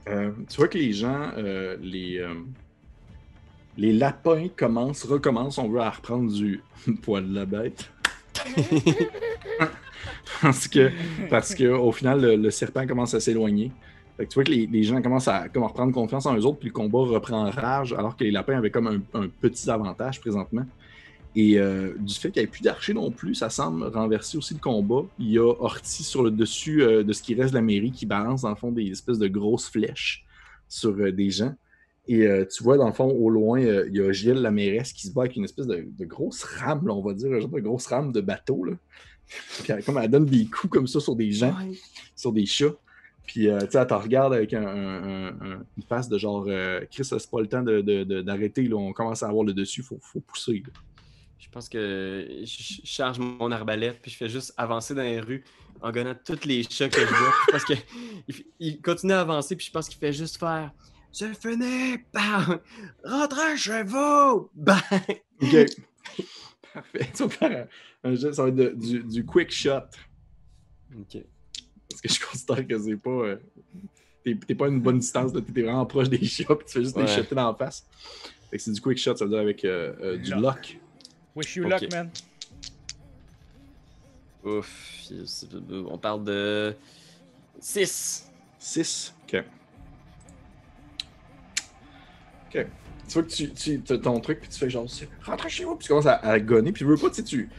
[0.10, 2.34] Euh, tu vois que les gens, euh, les, euh,
[3.78, 6.62] les lapins commencent, recommencent, on veut, à reprendre du
[7.02, 7.90] poil de la bête.
[10.42, 10.92] parce que,
[11.30, 13.72] parce que au final, le serpent commence à s'éloigner.
[14.18, 16.36] Fait que tu vois que les, les gens commencent à, comme à reprendre confiance en
[16.36, 19.28] eux autres, puis le combat reprend rage, alors que les lapins avaient comme un, un
[19.28, 20.65] petit avantage présentement.
[21.36, 24.55] Et euh, du fait qu'il n'y ait plus d'archers non plus, ça semble renverser aussi
[24.55, 25.03] le combat.
[25.20, 27.91] Il y a Orti sur le dessus euh, de ce qui reste de la mairie
[27.91, 30.26] qui balance dans le fond des espèces de grosses flèches
[30.68, 31.53] sur euh, des gens.
[32.09, 35.07] Et tu vois, dans le fond, au loin, il y a Gilles, la mairesse, qui
[35.07, 37.49] se bat avec une espèce de, de grosse rame, là, on va dire, un genre
[37.49, 38.63] de grosse rame de bateau.
[38.63, 38.72] Là.
[39.61, 41.53] Puis elle, comme elle donne des coups comme ça sur des gens,
[42.15, 42.74] sur des chats.
[43.28, 46.45] Puis, euh, tu sais, elle te regarde avec un, un- un- une face de genre,
[46.47, 48.78] euh, Chris, c'est pas le temps de- de- de- d'arrêter, là.
[48.78, 50.63] On commence à avoir le dessus, faut, faut pousser.
[50.65, 50.71] là.
[51.38, 55.19] Je pense que je je charge mon arbalète, puis je fais juste avancer dans les
[55.19, 55.43] rues
[55.82, 57.34] en gagnant tous les chats que je vois.
[57.47, 57.73] Je pense que
[58.59, 60.71] il, continue à avancer, puis je pense qu'il fait juste faire
[61.11, 61.97] C'est fini!
[62.13, 62.59] Bam!
[63.03, 64.49] Rentrez chez vous!
[64.55, 64.82] Bang!
[65.41, 65.65] Ok.
[66.73, 67.09] Parfait.
[67.15, 67.67] Tu vas faire
[68.03, 69.82] un, un jet, ça va être de- du, du quick shot.
[70.97, 71.23] Ok.
[72.02, 73.10] Parce que je considère que c'est pas.
[73.10, 73.38] euh,
[74.24, 76.74] t'es, t'es pas à une bonne distance, là, t'es vraiment proche des chats, puis tu
[76.74, 77.08] fais juste les Ouais.
[77.16, 77.86] shotter dans la face.
[78.52, 80.41] Fait que c'est du quick shot, ça veut dire avec euh, euh, du Lock.
[80.43, 80.78] lock.
[81.36, 82.10] Wish you luck, man.
[84.43, 85.02] Ouf.
[85.89, 86.76] On parle de
[87.60, 88.30] 6.
[88.60, 89.14] 6.
[89.24, 89.43] Ok.
[92.48, 92.66] Ok.
[93.08, 94.86] Tu vois que tu, tu as ton truc, puis tu fais genre,
[95.24, 97.24] rentre chez vous, puis tu commences à, à gonner, puis tu veux pas, tu sais,
[97.24, 97.50] tu,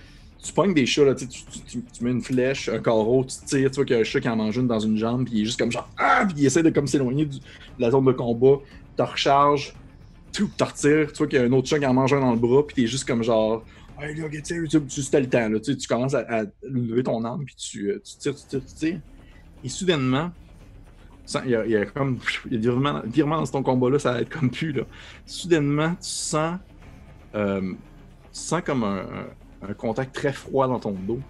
[0.42, 3.70] tu pognes des chats, là, tu, tu, tu, mets une flèche, un carreau, tu tires,
[3.70, 5.34] tu vois qu'il y a un chat qui en mange une dans une jambe, puis
[5.36, 7.40] il est juste comme genre, ah, puis il essaie de comme s'éloigner de
[7.78, 8.58] la zone de combat,
[8.96, 9.74] tu recharges,
[10.32, 12.32] tu retires, tu vois qu'il y a un autre chat qui en mange un dans
[12.32, 13.64] le bras, puis t'es juste comme genre,
[14.00, 17.90] hey, là, tu c'était le temps, là, tu, commences à, lever ton arme, puis tu,
[17.90, 19.00] euh, tu tires, tu tires, tu tires,
[19.64, 20.30] et soudainement,
[21.44, 22.18] il y, a, comme.
[22.46, 24.72] Il y a des virements, virements dans ton combat-là, ça va être comme plus.
[24.72, 24.84] Là.
[25.26, 26.58] Soudainement, tu sens.
[27.34, 27.72] euh,
[28.32, 29.26] tu sens comme un-
[29.62, 31.20] un contact très froid dans ton dos.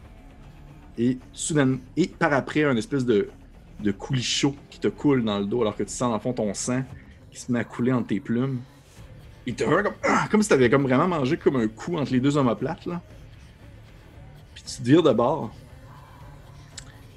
[0.96, 1.18] Et.
[1.96, 3.28] Et par après, un espèce de,
[3.80, 6.20] de coulis chaud qui te coule dans le dos alors que tu sens dans le
[6.20, 6.82] fond ton sang
[7.30, 8.60] qui se met à couler entre tes plumes.
[9.46, 9.94] Il te rend comme.
[10.02, 12.86] ah, comme si tu avais comme vraiment mangé comme un coup entre les deux omoplates.
[12.86, 13.00] Là.
[14.54, 15.54] Puis tu te vires de bord.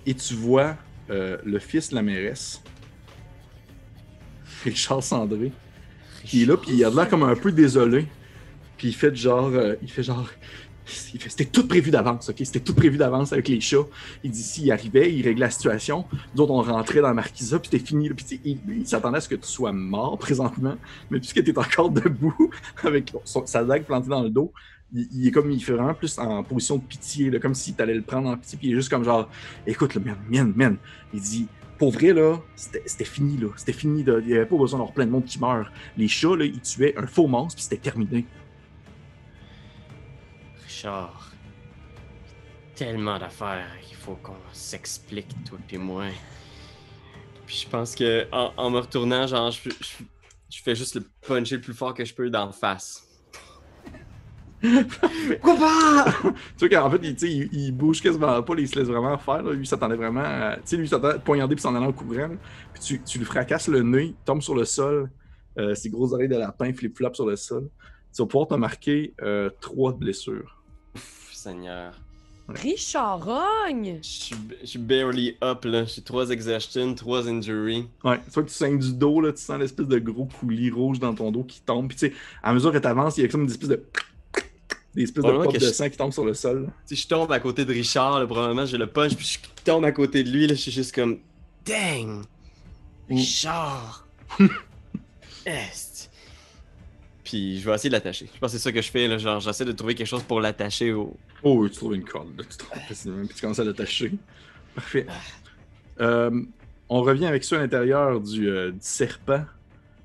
[0.06, 0.76] Et tu vois
[1.10, 2.62] euh, le fils de la mairesse,
[4.64, 5.52] Richard Sandré,
[6.24, 8.08] qui est là, puis il a l'air comme un peu désolé.
[8.78, 10.28] Puis il fait genre, euh, il fait genre,
[10.86, 12.38] c'était tout prévu d'avance, ok?
[12.40, 13.86] C'était tout prévu d'avance avec les chats.
[14.24, 16.06] Il dit s'il arrivait, il réglait la situation.
[16.36, 18.10] Nous autres, on rentrait dans la marquisa, puis c'était fini.
[18.10, 20.76] Puis il, s'attendait à ce que tu sois mort présentement,
[21.10, 22.50] mais puisque tu es encore debout
[22.84, 23.14] avec
[23.46, 24.52] sa dague plantée dans le dos,
[24.94, 27.94] il, est comme, il fait vraiment plus en position de pitié, comme si tu allais
[27.94, 29.30] le prendre en pitié, puis il est juste comme genre,
[29.66, 30.78] écoute, le man, man, man.
[31.14, 33.48] Il dit, pour vrai, là, c'était fini, là.
[33.56, 34.02] C'était fini.
[34.06, 35.72] Il n'y avait pas besoin d'avoir plein de monde qui meurt.
[35.98, 38.26] Les chats, ils tuaient un faux monstre, puis c'était terminé.
[40.82, 41.32] Richard.
[42.76, 46.06] Tellement d'affaires qu'il faut qu'on s'explique, toi et moi.
[47.46, 51.56] Puis je pense que en, en me retournant, genre, je, je- fais juste le puncher
[51.58, 53.08] le plus fort que je peux d'en face.
[55.42, 56.06] Quoi pas?
[56.58, 59.44] tu vois qu'en fait, il, il, il bouge quasiment pas, il se laisse vraiment faire.
[59.44, 59.54] Là.
[59.54, 60.56] Lui, s'attendait vraiment à...
[60.58, 62.30] Tu sais, lui, s'attendait à poignarder puis s'en allant en courant.
[62.74, 65.12] Puis tu, tu lui fracasses le nez, tombe sur le sol,
[65.58, 67.70] euh, ses grosses oreilles de lapin flip-flop sur le sol.
[68.16, 70.61] Tu vas pouvoir te marquer euh, trois blessures.
[71.44, 71.94] Seigneur.
[72.50, 74.00] Richard Rogne!
[74.02, 75.86] Je suis je suis barely up, là.
[75.86, 77.88] J'ai trois exhaustion, trois injury.
[78.04, 80.70] Ouais, tu vois que tu saignes du dos, là, tu sens l'espèce de gros coulis
[80.70, 81.88] rouge dans ton dos qui tombe.
[81.88, 82.14] Puis tu sais,
[82.44, 83.84] à mesure que tu avances, il y a comme des espèces de...
[84.94, 86.70] Des espèces de Probablement que de je- sang qui tombent sur le sol.
[86.86, 89.86] Si je tombe à côté de Richard, là, probablement, je le punch, puis je tombe
[89.86, 91.20] à côté de lui, là, je suis juste comme.
[91.66, 92.24] Dang!
[93.08, 94.06] Richard!
[95.46, 95.91] Est!
[97.32, 98.30] Puis je vais essayer de l'attacher.
[98.34, 99.18] Je pense que c'est ça que je fais.
[99.18, 101.16] Genre, j'essaie de trouver quelque chose pour l'attacher au.
[101.44, 104.12] Oh, tu trouves une corde, là, tu trouves facilement, puis tu commences à l'attacher.
[104.76, 105.08] Parfait.
[106.02, 106.42] Euh,
[106.90, 109.46] on revient avec ça à l'intérieur du, euh, serpent.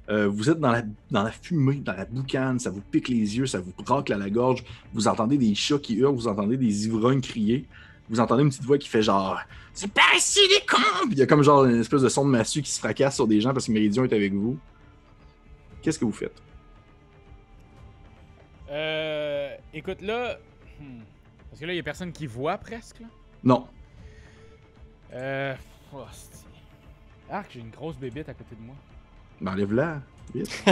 [0.08, 3.36] Euh, vous êtes dans la, dans la fumée, dans la boucane, ça vous pique les
[3.36, 4.62] yeux, ça vous braque à la gorge.
[4.94, 7.66] Vous entendez des chats qui hurlent, vous entendez des ivrognes crier.
[8.08, 9.40] Vous entendez une petite voix qui fait genre
[9.74, 11.06] C'est par ici les cons!
[11.06, 13.16] Puis il y a comme genre une espèce de son de massue qui se fracasse
[13.16, 14.56] sur des gens parce que Méridion est avec vous.
[15.82, 16.40] Qu'est-ce que vous faites?
[18.70, 19.56] Euh.
[19.72, 20.38] Écoute, là.
[20.80, 21.00] hmm,
[21.50, 23.06] Parce que là, il y a personne qui voit presque, là.
[23.44, 23.66] Non.
[25.12, 25.54] Euh.
[25.94, 26.44] Oh, c'est-
[27.30, 28.74] Arc, j'ai une grosse bébite à côté de moi.
[29.40, 30.00] Ben enlève-la.
[30.34, 30.64] Vite.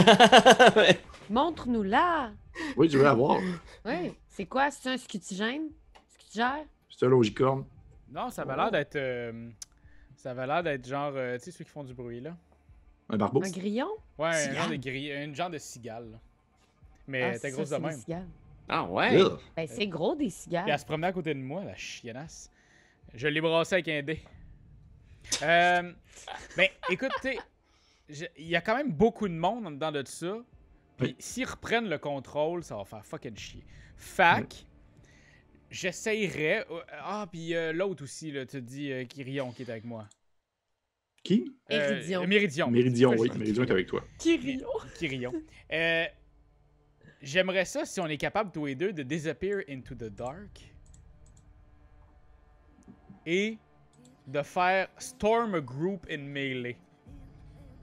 [0.75, 0.99] Ouais.
[1.29, 2.31] Montre-nous là!
[2.77, 3.39] Oui, je veux la voir.
[3.85, 4.69] Oui, c'est quoi?
[4.71, 5.69] C'est un scutigène?
[6.09, 6.63] Scutigère?
[6.89, 7.65] C'est un logicorne.
[8.11, 8.95] Non, ça avait l'air d'être.
[8.95, 9.49] euh,
[10.15, 11.11] Ça avait l'air d'être genre.
[11.15, 12.35] euh, tu sais, ceux qui font du bruit, là.
[13.09, 13.43] Un barbeau.
[13.43, 13.89] Un grillon?
[14.17, 16.11] Ouais, un genre de gris, genre de cigale.
[16.11, 16.17] là.
[17.07, 18.27] Mais Ah, elle était c'est grosse ça, de des même.
[18.67, 19.19] Ah ouais?
[19.21, 19.37] Ugh.
[19.55, 20.65] Ben, c'est gros des Puis cigales.
[20.69, 22.51] elle se promenait à côté de moi, la chiennasse.
[23.13, 24.19] Je l'ai brassé avec un dé.
[25.41, 25.93] Euh,
[26.57, 27.11] ben, écoute,
[28.09, 30.37] il y a quand même beaucoup de monde en dedans de ça.
[30.97, 33.63] Puis s'ils reprennent le contrôle, ça va faire fucking chier.
[33.97, 34.65] Fac,
[35.69, 36.65] j'essayerais.
[36.71, 39.83] euh, Ah, puis euh, l'autre aussi, là, tu te dis euh, Kyrion qui est avec
[39.85, 40.07] moi.
[41.23, 41.51] Qui?
[41.71, 42.27] Euh, Méridion.
[42.27, 42.71] Méridion.
[42.71, 43.29] Méridion, oui.
[43.37, 44.03] Méridion est avec toi.
[44.19, 44.67] Kyrion.
[44.97, 45.33] Kyrion.
[47.25, 50.71] Euh, J'aimerais ça si on est capable tous les deux de disappear into the dark.
[53.25, 53.57] Et
[54.27, 56.75] de faire Storm a Group in Melee.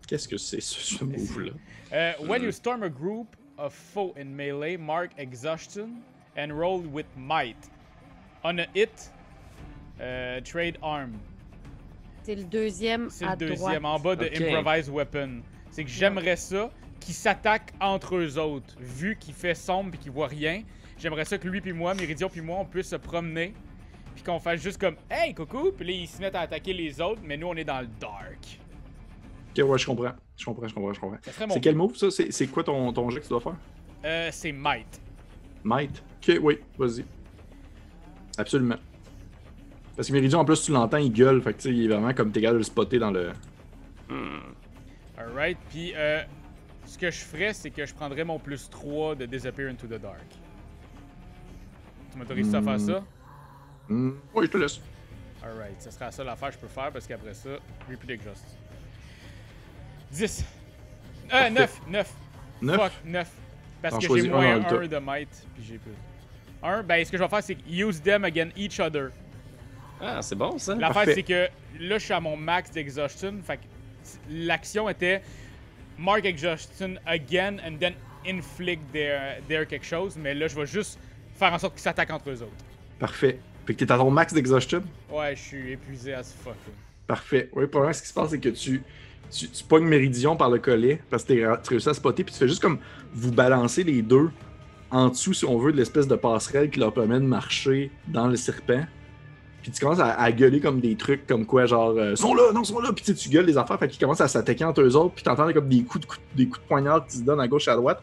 [0.09, 1.53] Qu'est-ce que c'est ce, ce move-là?
[1.93, 6.03] Uh, when you storm a group of foe in melee, mark exhaustion
[6.37, 7.57] and roll with might.
[8.45, 9.11] On a hit,
[10.01, 11.13] uh, trade arm.
[12.25, 13.85] C'est le deuxième C'est à le deuxième, droite.
[13.85, 14.41] en bas de Ok.
[14.41, 15.43] improvised weapon.
[15.71, 16.71] C'est que j'aimerais ça
[17.03, 18.75] qu'ils s'attaquent entre eux autres.
[18.79, 20.63] Vu qu'il fait sombre et qu'il voit rien,
[20.99, 23.55] j'aimerais ça que lui puis moi, Méridion puis moi, on puisse se promener.
[24.15, 25.73] Puis qu'on fasse juste comme Hey, coucou!
[25.77, 27.89] Puis là, ils se mettent à attaquer les autres, mais nous, on est dans le
[27.99, 28.61] dark.
[29.57, 30.13] Ok, ouais, je comprends.
[30.37, 31.19] Je comprends, je comprends, je comprends.
[31.51, 32.09] C'est quel move ça?
[32.11, 33.57] C'est quoi ton, ton jet que tu dois faire?
[34.05, 35.01] Euh, c'est might.
[35.65, 36.03] Might?
[36.17, 37.05] Ok, oui, vas-y.
[38.39, 38.77] Absolument.
[39.95, 41.41] Parce que Méridion, en plus, tu l'entends, il gueule.
[41.43, 43.33] Fait que tu sais, il est vraiment comme t'es capable de le spotter dans le.
[45.17, 46.23] Alright, puis euh,
[46.87, 50.01] ce que je ferais, c'est que je prendrais mon plus 3 de Disappear into the
[50.01, 50.21] Dark.
[52.13, 53.03] Tu m'autorises à faire ça?
[53.89, 54.81] Hmm, Oui, je te laisse.
[55.43, 57.51] Alright, ça sera la seule affaire que je peux faire parce qu'après ça,
[57.91, 58.45] Repeat Exhaust.
[60.13, 60.45] 10.
[60.45, 61.51] Euh, Parfait.
[61.51, 62.13] 9, 9.
[62.63, 62.77] 9.
[62.81, 63.31] Fuck, 9.
[63.81, 65.93] Parce que j'ai moins dans le 1 de might, puis j'ai plus.
[66.63, 69.11] 1, ben ce que je vais faire, c'est use them again each other.
[70.01, 70.75] Ah, c'est bon ça.
[70.77, 71.49] L'affaire, c'est que
[71.81, 73.35] là, je suis à mon max d'exhaustion.
[73.43, 73.63] Fait que
[74.31, 75.23] l'action était
[76.03, 77.95] mark exhaustion again and then
[78.27, 80.17] inflict their, their quelque chose.
[80.17, 80.99] Mais là, je vais juste
[81.35, 82.53] faire en sorte qu'ils s'attaquent entre eux autres.
[82.99, 83.39] Parfait.
[83.67, 84.83] Fait que t'es à ton max d'exhaustion?
[85.11, 86.55] Ouais, je suis épuisé as fuck.
[86.55, 86.73] là.
[87.07, 87.49] Parfait.
[87.55, 88.83] Oui, probablement, ce qui se passe, c'est que tu,
[89.31, 92.33] tu, tu pognes Méridion par le collet parce que t'es- tu réussis à spotter, puis
[92.33, 92.79] tu fais juste comme
[93.13, 94.31] vous balancer les deux
[94.91, 98.27] en dessous, si on veut, de l'espèce de passerelle qui leur permet de marcher dans
[98.27, 98.85] le serpent.
[99.63, 102.51] Puis tu commences à, à gueuler comme des trucs comme quoi, genre, euh, sont là,
[102.53, 104.65] non, sont là, puis tu sais, tu gueules les affaires, fait qu'ils commencent à s'attaquer
[104.65, 107.19] entre eux autres, puis t'entends comme des coups, de, coups- des coups de poignard qui
[107.19, 108.03] se donnent à gauche et à droite.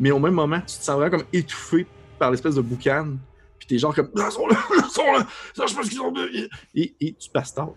[0.00, 1.86] Mais au même moment, tu te sens vraiment comme étouffé
[2.18, 3.16] par l'espèce de boucan,
[3.58, 4.56] puis t'es genre comme, ah, sont là,
[4.90, 6.30] sont là, ça, je pense qu'ils sont deux,
[6.74, 7.76] et, et, tu passes out.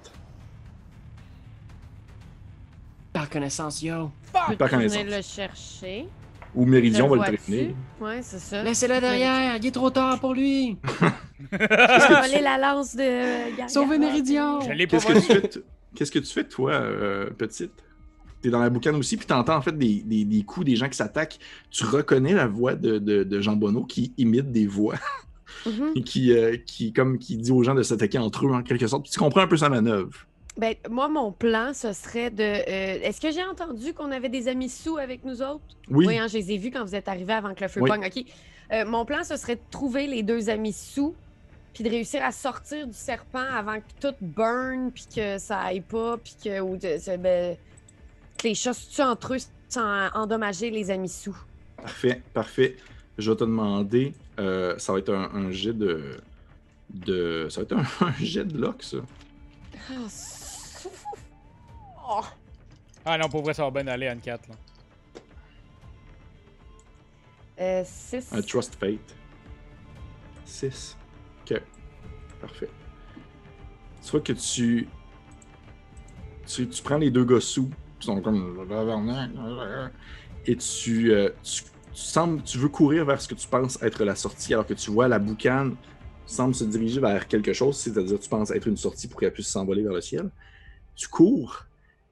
[3.12, 4.10] Par connaissance, yo.
[4.32, 5.04] Par tourner connaissance.
[5.06, 6.08] le chercher.
[6.56, 7.76] Ou Méridion va le prévenir.
[8.00, 8.64] Ouais, c'est ça.
[8.64, 10.78] Laissez-le derrière, il est trop tard pour lui.
[11.52, 11.58] J'ai
[12.16, 13.68] volé la lance de Gargara.
[13.68, 14.60] Sauvez Méridion.
[14.60, 15.60] Qu'est-ce que tu fais, t-
[15.96, 17.72] Qu'est-ce que tu fais, toi, euh, petite?
[18.42, 20.90] T'es dans la boucane aussi, puis t'entends en fait des, des, des coups, des gens
[20.90, 21.38] qui s'attaquent.
[21.70, 24.96] Tu reconnais la voix de, de, de Jean Bonneau qui imite des voix
[25.66, 25.92] Mhm.
[25.96, 28.88] et qui, euh, qui, comme, qui dit aux gens de s'attaquer entre eux en quelque
[28.88, 29.04] sorte.
[29.04, 30.10] Puis tu comprends un peu sa manœuvre.
[30.58, 32.42] Ben, moi, mon plan, ce serait de.
[32.44, 35.62] euh, Est-ce que j'ai entendu qu'on avait des amis sous avec nous autres?
[35.90, 37.90] Oui, hein, je les ai vus quand vous êtes arrivés avant que le feu Oui.
[37.92, 38.04] pogne.
[38.06, 38.26] OK.
[38.74, 41.14] Euh, mon plan, ce serait de trouver les deux amis sous,
[41.74, 45.82] puis de réussir à sortir du serpent avant que tout burn, puis que ça aille
[45.82, 47.58] pas, puis que, ou de- ben,
[48.38, 51.38] que les chats se tuent entre eux sans endommager les amis sous.
[51.78, 52.76] parfait, parfait.
[53.18, 56.20] Je vais te demander, euh, ça va être un, un jet de,
[56.90, 57.48] de.
[57.50, 58.98] Ça va être un, un jet de lock, ça.
[59.90, 59.94] Ah,
[62.14, 62.26] Oh.
[63.06, 64.50] Ah non, pour vrai, ça va bien aller, Anne 4.
[64.50, 64.56] Là.
[67.60, 68.28] Euh, six.
[68.34, 69.16] Un Trust Fate.
[70.46, 70.98] 6.
[72.40, 72.70] Parfait.
[74.04, 74.88] Tu vois que tu.
[76.48, 78.58] Tu, tu prends les deux gars sous, qui sont comme.
[80.48, 82.42] Et tu, euh, tu, tu sembles.
[82.44, 85.08] Tu veux courir vers ce que tu penses être la sortie, alors que tu vois
[85.08, 85.76] la boucane
[86.32, 89.50] semble se diriger vers quelque chose, c'est-à-dire tu penses être une sortie pour qu'elle puisse
[89.50, 90.30] s'envoler vers le ciel.
[90.96, 91.66] Tu cours.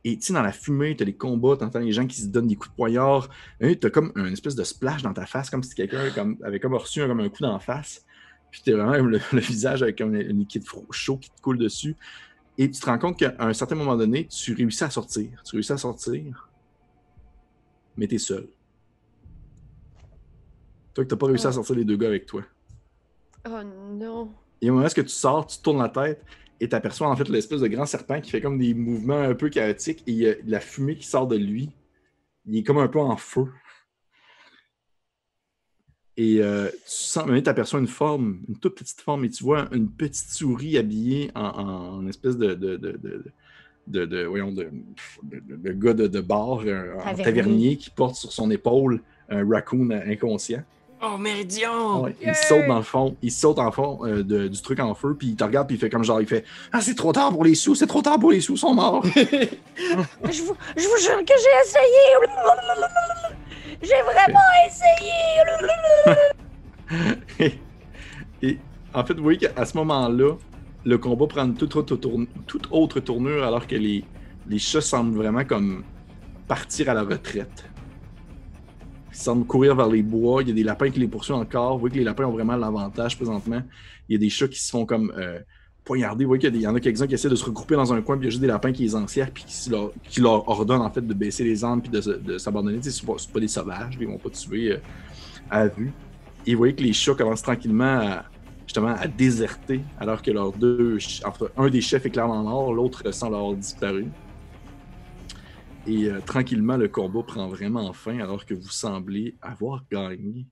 [0.05, 2.27] Et tu dans la fumée, tu as les combats, tu entends les gens qui se
[2.27, 3.29] donnent des coups de poignard.
[3.59, 5.99] Tu as comme une espèce de splash dans ta face, comme si quelqu'un
[6.43, 8.05] avait comme reçu comme un coup d'en face.
[8.51, 11.95] Puis tu vraiment le, le visage avec comme un liquide chaud qui te coule dessus.
[12.57, 15.41] Et tu te rends compte qu'à un certain moment donné, tu réussis à sortir.
[15.45, 16.49] Tu réussis à sortir,
[17.95, 18.47] mais tu es seul.
[20.93, 22.43] Toi que tu pas réussi à sortir les deux gars avec toi.
[23.47, 24.31] Oh non.
[24.61, 26.23] Et au moment où tu sors, tu tournes la tête
[26.59, 29.35] et tu aperçois en fait l'espèce de grand serpent qui fait comme des mouvements un
[29.35, 31.69] peu chaotiques et il y a de la fumée qui sort de lui.
[32.45, 33.47] Il est comme un peu en feu.
[36.21, 39.41] Et euh, tu sens, mais tu aperçois une forme, une toute petite forme, et tu
[39.41, 41.41] vois une petite souris habillée en,
[42.01, 43.23] en espèce de, de, de, de,
[43.87, 44.69] de, de- voyons, de,
[45.23, 47.23] de, de- de gars de, de bar, un, un Tavernier.
[47.23, 50.61] tavernier qui porte sur son épaule un raccoon inconscient.
[51.01, 52.01] Oh, Méridion.
[52.03, 52.31] Ouais, Yay!
[52.31, 55.15] Il saute dans le fond, il saute en fond euh, de- du truc en feu,
[55.17, 56.43] puis il te regarde, puis il fait comme genre, il fait
[56.73, 58.73] Ah, c'est trop tard pour les sous, c'est trop tard pour les sous, ils sont
[58.73, 59.05] morts.
[59.15, 62.27] Je vous, je vous jure que j'ai essayé.
[63.81, 65.11] J'ai vraiment essayé.
[68.41, 68.57] et
[68.93, 70.35] en fait, vous voyez qu'à ce moment-là,
[70.85, 74.03] le combat prend une toute autre, tourn- toute autre tournure, alors que les,
[74.47, 75.83] les chats semblent vraiment comme
[76.47, 77.65] partir à la retraite.
[79.11, 81.73] Ils semblent courir vers les bois, il y a des lapins qui les poursuivent encore.
[81.73, 83.61] Vous voyez que les lapins ont vraiment l'avantage présentement.
[84.07, 85.39] Il y a des chats qui se font comme euh,
[85.89, 86.23] poignardés.
[86.23, 88.15] Vous voyez qu'il y, en a quelques-uns qui essaient de se regrouper dans un coin,
[88.15, 90.83] puis il y a juste des lapins qui les enserrent, puis qui leur, qui ordonnent
[90.83, 92.77] en fait de baisser les armes, puis de, s'abandonner.
[92.83, 94.77] C'est pas, pas, des sauvages, ils vont pas tuer euh,
[95.49, 95.91] à vue.
[96.45, 98.25] Et vous voyez que les chats commencent tranquillement à,
[98.67, 103.11] justement à déserter, alors que leurs deux, entre un des chefs est clairement mort, l'autre
[103.11, 104.05] semble avoir disparu.
[105.87, 110.45] Et euh, tranquillement, le combat prend vraiment fin, alors que vous semblez avoir gagné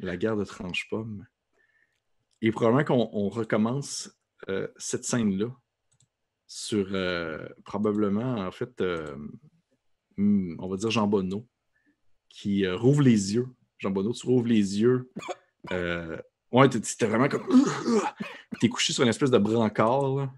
[0.00, 1.26] la guerre de Tranche-Pomme.
[2.42, 4.17] Et probablement qu'on recommence
[4.48, 5.54] euh, cette scène-là
[6.46, 8.82] sur euh, probablement, en fait,
[10.16, 11.46] hmm, on va dire Jean Bonneau,
[12.28, 13.48] qui rouvre les yeux.
[13.78, 15.10] Jean Bonneau, tu rouvres les yeux.
[15.70, 17.46] ouais, t'étais vraiment comme.
[18.60, 20.30] T'es couché sur une espèce de brancard.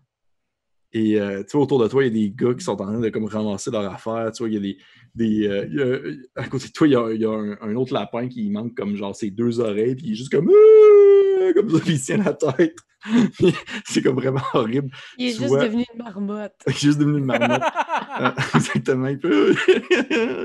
[0.92, 2.76] Et euh, tu vois, autour de toi, il y a des gars qui sont en
[2.76, 4.32] train de comme ramasser leur affaire.
[4.32, 4.78] Tu vois, il y a des.
[5.14, 8.96] des euh, à côté de toi, il y a, un, autre lapin qui manque comme
[8.96, 10.50] genre ses deux oreilles, puis il est juste comme.
[10.50, 12.76] Euh, comme ça, il tient la tête.
[13.84, 14.90] c'est comme vraiment horrible.
[15.18, 16.54] Il est juste devenu une marmotte.
[16.66, 17.62] Il est juste devenu une marmotte.
[18.54, 19.06] exactement.
[19.08, 19.54] Il peut.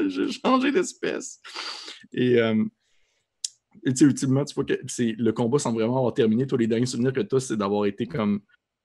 [0.10, 1.40] J'ai changé d'espèce.
[2.14, 2.40] Et.
[3.88, 6.48] Et tu sais, ultimement, tu vois que le combat semble vraiment avoir terminé.
[6.48, 8.42] Toi, les derniers souvenirs que tu as, c'est d'avoir été comme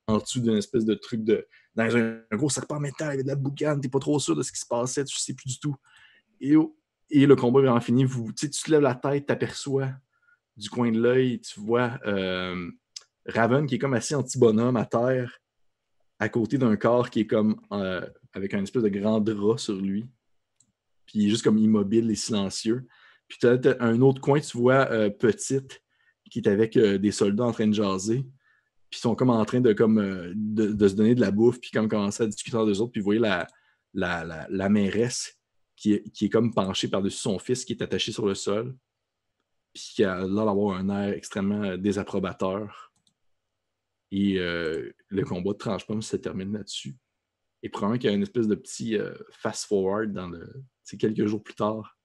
[0.06, 1.46] en dessous d'une espèce de truc de.
[1.74, 4.36] dans un, gros serpent métal, il y avait de la boucane, t'es pas trop sûr
[4.36, 5.76] de ce qui se passait, tu sais plus du tout.
[6.40, 6.54] Et,
[7.10, 8.04] et le combat est vraiment fini.
[8.04, 9.90] Vous, tu te lèves la tête, t'aperçois
[10.56, 12.70] du coin de l'œil, tu vois euh,
[13.26, 15.38] Raven qui est comme assis en petit bonhomme à terre,
[16.18, 19.76] à côté d'un corps qui est comme euh, avec un espèce de grand drap sur
[19.76, 20.06] lui.
[21.06, 22.86] Puis il est juste comme immobile et silencieux.
[23.28, 25.82] Puis tu as un autre coin, tu vois euh, Petite,
[26.30, 28.24] qui est avec des soldats en train de jaser
[28.90, 31.60] puis ils sont comme en train de, comme, euh, de, se donner de la bouffe,
[31.60, 33.46] puis comme commencer à discuter entre eux autres, puis vous voyez la,
[33.94, 35.38] la, mairesse
[35.76, 38.76] qui est, qui est, comme penchée par-dessus son fils qui est attaché sur le sol,
[39.72, 42.89] puis qui a l'air d'avoir un air extrêmement euh, désapprobateur.
[44.10, 46.96] Et euh, le combat de tranche-pomme se termine là-dessus.
[47.62, 48.96] Et probablement qu'il y a une espèce de petit
[49.32, 50.48] fast-forward dans le.
[50.98, 51.98] quelques jours plus tard,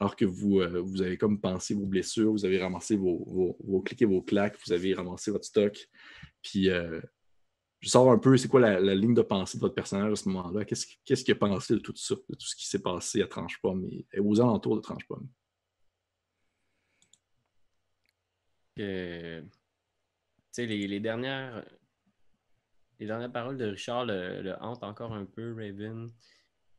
[0.00, 4.02] alors que vous, vous avez comme pensé vos blessures, vous avez ramassé vos, vos, clics
[4.02, 5.88] et vos claques, vous avez ramassé votre stock,
[6.42, 7.00] puis euh,
[7.80, 10.28] je sors un peu, c'est quoi la, ligne de pensée de votre personnage à ce
[10.28, 10.64] moment-là?
[10.64, 13.86] Qu'est-ce qu'il a pensé de tout ça, de tout ce qui s'est passé à Tranche-Pomme
[14.12, 15.28] et, aux alentours de Tranche-Pomme?
[18.78, 19.42] Euh,
[20.58, 21.64] les, les, dernières
[22.98, 26.10] les dernières paroles de Richard le, hantent encore un peu, Raven.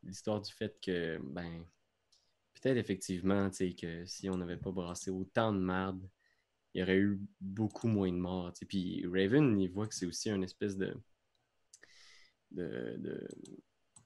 [0.03, 1.65] L'histoire du fait que, ben,
[2.53, 6.01] peut-être effectivement, que si on n'avait pas brassé autant de merde,
[6.73, 8.53] il y aurait eu beaucoup moins de morts.
[8.67, 10.95] Puis Raven, il voit que c'est aussi une espèce de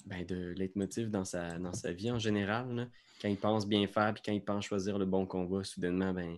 [0.05, 2.89] ben de leitmotiv dans sa, dans sa vie en général.
[3.22, 6.38] Quand il pense bien faire, puis quand il pense choisir le bon combat, soudainement, ben,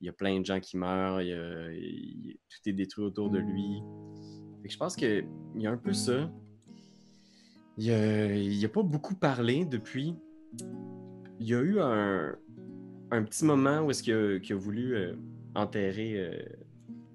[0.00, 3.82] il y a plein de gens qui meurent, tout est détruit autour de lui.
[4.64, 5.26] je pense qu'il
[5.56, 6.30] y a un peu ça.
[7.76, 10.14] Il n'a a pas beaucoup parlé depuis.
[11.40, 12.36] Il y a eu un,
[13.10, 15.14] petit moment où est-ce qu'il a, voulu euh,
[15.54, 16.42] enterrer euh,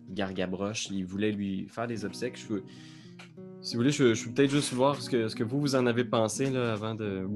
[0.09, 0.89] Gargabroche.
[0.89, 2.37] Il voulait lui faire des obsèques.
[2.37, 5.85] Si vous voulez, je, je peux peut-être juste voir ce que, que vous, vous en
[5.85, 7.27] avez pensé avant de.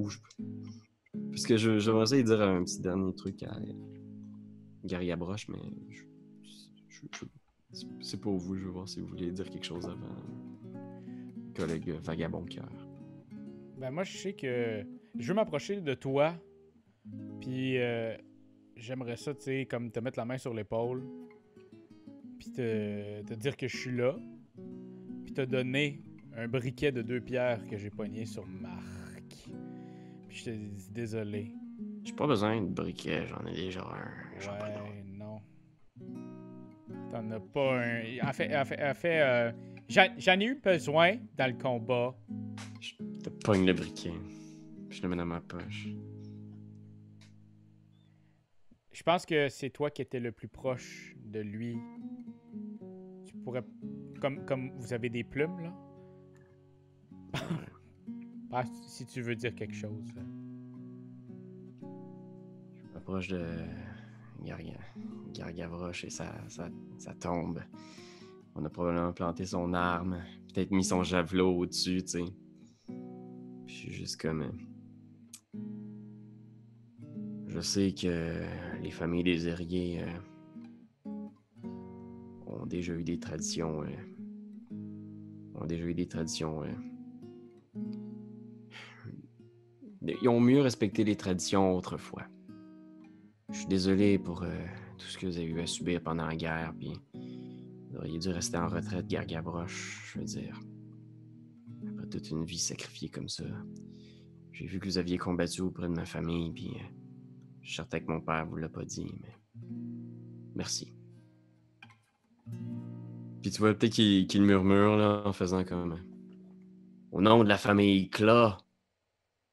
[1.31, 3.57] Puisque je, j'aimerais essayer de dire un petit dernier truc à
[4.87, 5.57] Gargabroche, mais
[8.01, 8.55] c'est pour vous.
[8.55, 10.15] Je veux voir si vous voulez dire quelque chose avant.
[11.55, 12.69] Collègue vagabond cœur.
[13.77, 14.85] Ben moi, je sais que
[15.17, 16.35] je veux m'approcher de toi,
[17.41, 18.15] puis euh,
[18.75, 21.03] j'aimerais ça, tu sais, comme te mettre la main sur l'épaule,
[22.39, 24.15] puis te, dire que je suis là,
[25.25, 26.01] puis te donner
[26.35, 29.49] un briquet de deux pierres que j'ai pogné sur Marc.
[30.27, 31.51] Puis je te dis désolé.
[32.03, 34.26] J'ai pas besoin de briquet, j'en ai déjà un.
[34.45, 35.41] Ouais, non.
[37.09, 38.01] T'en as pas un.
[38.21, 39.51] En fait, en fait, en fait euh,
[39.87, 42.15] j'en ai eu besoin dans le combat.
[42.79, 44.13] Je te pogne le briquet.
[44.89, 45.87] Je le mets dans ma poche.
[48.91, 51.77] Je pense que c'est toi qui étais le plus proche de lui.
[53.25, 53.63] Tu pourrais.
[54.19, 55.73] Comme, comme vous avez des plumes, là.
[58.87, 60.15] Si tu veux dire quelque chose.
[61.81, 63.45] Je m'approche de
[65.33, 66.31] Gargavroche et ça,
[67.19, 67.61] tombe.
[68.55, 70.23] On a probablement planté son arme,
[70.53, 72.25] peut-être mis son javelot au-dessus, tu sais.
[73.67, 74.51] je suis juste comme.
[77.47, 78.43] Je sais que
[78.81, 81.09] les familles des Herriers euh,
[82.45, 83.83] ont déjà eu des traditions.
[83.83, 83.87] Euh,
[85.55, 86.63] ont déjà eu des traditions.
[86.63, 86.67] Euh,
[90.21, 92.23] ils ont mieux respecté les traditions autrefois.
[93.49, 94.41] Je suis désolé pour
[94.97, 98.29] tout ce que vous avez eu à subir pendant la guerre, puis vous auriez dû
[98.29, 100.59] rester en retraite, Gargabroche, je veux dire.
[101.89, 103.45] Après toute une vie sacrifiée comme ça.
[104.51, 106.83] J'ai vu que vous aviez combattu auprès de ma famille, puis euh,
[107.61, 109.35] je suis certain que mon père vous l'a pas dit, mais.
[110.55, 110.93] Merci.
[113.41, 115.93] Puis tu vois peut-être qu'il murmure là, en faisant comme.
[115.93, 118.57] euh, Au nom de la famille Cla,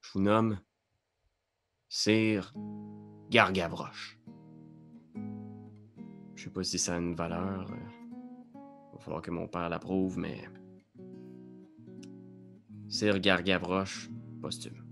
[0.01, 0.59] je vous nomme
[1.88, 2.53] Sir
[3.35, 4.16] Gargabroche.
[6.37, 7.68] Je sais pas si ça a une valeur.
[7.68, 8.59] euh,
[8.93, 10.45] Va falloir que mon père l'approuve, mais.
[12.89, 14.09] Sir Gargabroche,
[14.41, 14.85] posthume.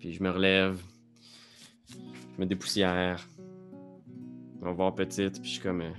[0.00, 0.82] Puis je me relève,
[1.86, 3.24] je me dépoussière.
[4.60, 5.82] On va voir petite, puis je suis comme.
[5.82, 5.92] euh,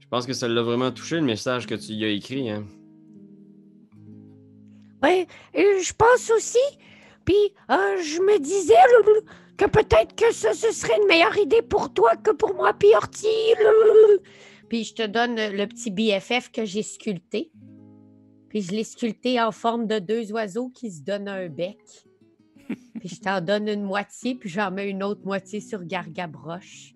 [0.00, 2.64] Je pense que ça l'a vraiment touché le message que tu y as écrit, hein.
[5.00, 6.58] Ouais, je pense aussi.
[7.24, 7.36] Puis
[7.70, 8.74] euh, je me disais
[9.56, 12.88] que peut-être que ça, ce serait une meilleure idée pour toi que pour moi, puis.
[14.68, 17.52] Puis je te donne le petit BFF que j'ai sculpté.
[18.48, 21.78] Puis je l'ai sculpté en forme de deux oiseaux qui se donnent un bec.
[22.98, 26.94] puis je t'en donne une moitié, puis j'en mets une autre moitié sur Gargabroche.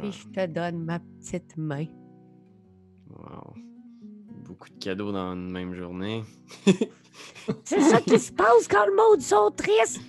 [0.00, 1.86] Puis je te donne ma petite main.
[4.58, 6.24] Beaucoup de cadeaux dans une même journée.
[7.64, 10.00] C'est ça qui se passe quand le monde sont tristes.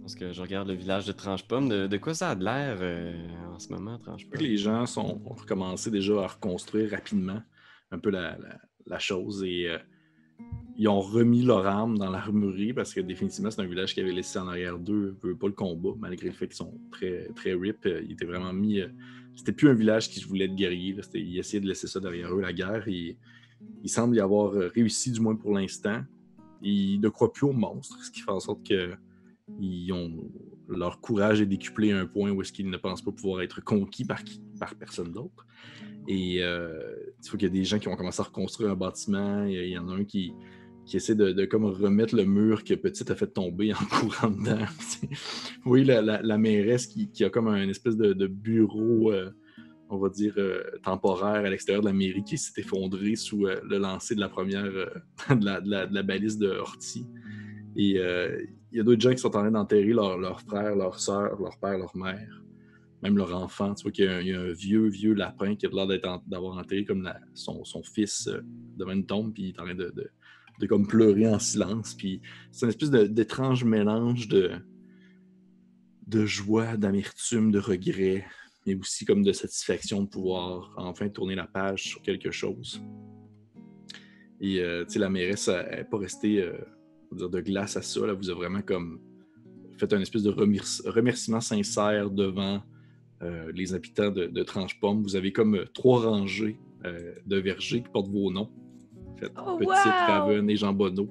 [0.00, 1.68] Parce que je regarde le village de Tranche-Pomme.
[1.68, 3.14] De, de quoi ça a de l'air euh,
[3.54, 4.40] en ce moment, Tranche-Pomme?
[4.40, 7.40] les gens sont, ont recommencé déjà à reconstruire rapidement
[7.92, 9.78] un peu la, la- la chose et euh,
[10.76, 14.10] ils ont remis leur âme dans l'armurerie parce que définitivement c'est un village qui avait
[14.10, 17.52] laissé en arrière d'eux veut pas le combat malgré le fait qu'ils sont très très
[17.54, 18.88] rip euh, ils étaient vraiment mis euh,
[19.34, 21.86] c'était plus un village qui se voulait être guerrier là, c'était- ils essayaient de laisser
[21.86, 23.16] ça derrière eux la guerre et
[23.82, 26.02] il semble y avoir euh, réussi du moins pour l'instant
[26.62, 28.94] ils ne croient plus aux monstres ce qui fait en sorte que
[29.92, 30.30] ont
[30.68, 33.62] leur courage est décuplé à un point où est-ce qu'ils ne pensent pas pouvoir être
[33.62, 34.22] conquis par,
[34.58, 35.46] par personne d'autre.
[36.08, 38.76] Et euh, il faut qu'il y a des gens qui ont commencé à reconstruire un
[38.76, 39.44] bâtiment.
[39.44, 40.32] Il y en a un qui,
[40.92, 44.66] qui essaie de, comme remettre le mur que Petite a fait tomber en courant dedans.
[45.64, 49.30] oui, la, la, mairesse qui, a comme un espèce de, bureau, euh,
[49.88, 53.58] on va dire, euh, temporaire à l'extérieur de la mairie qui s'est effondré sous euh,
[53.64, 54.64] le lancer de la première,
[55.30, 57.06] de, la, balise de Horty.
[57.74, 61.00] Et il y a d'autres gens qui sont en train d'enterrer leurs leur frères, leurs
[61.00, 62.42] sœurs, leur père, leur mère,
[63.02, 63.74] même leur enfant.
[63.74, 67.10] Tu vois qu'il y, a un- vieux, vieux lapin qui a l'air d'avoir enterré comme
[67.32, 68.28] son, son fils
[68.76, 70.10] devant une tombe, puis il est en train de-
[70.60, 71.94] de comme pleurer en silence.
[71.94, 74.52] Puis c'est une espèce d'étrange mélange de,
[76.06, 78.24] de joie, d'amertume, de regret,
[78.66, 82.80] mais aussi comme de satisfaction de pouvoir enfin tourner la page sur quelque chose.
[84.40, 86.52] Et euh, tu sais, la mairesse n'est pas restée euh,
[87.12, 88.00] de glace à ça.
[88.04, 89.00] Elle vous a vraiment comme
[89.78, 92.62] fait un espèce de remerci- remerciement sincère devant
[93.22, 95.02] euh, les habitants de, de Tranche-Pomme.
[95.02, 96.58] Vous avez comme trois rangées
[97.26, 98.50] de vergers qui portent vos noms.
[99.26, 99.74] Fait, Oh, Petite, wow!
[100.08, 101.08] Raven et Jean Bonneau,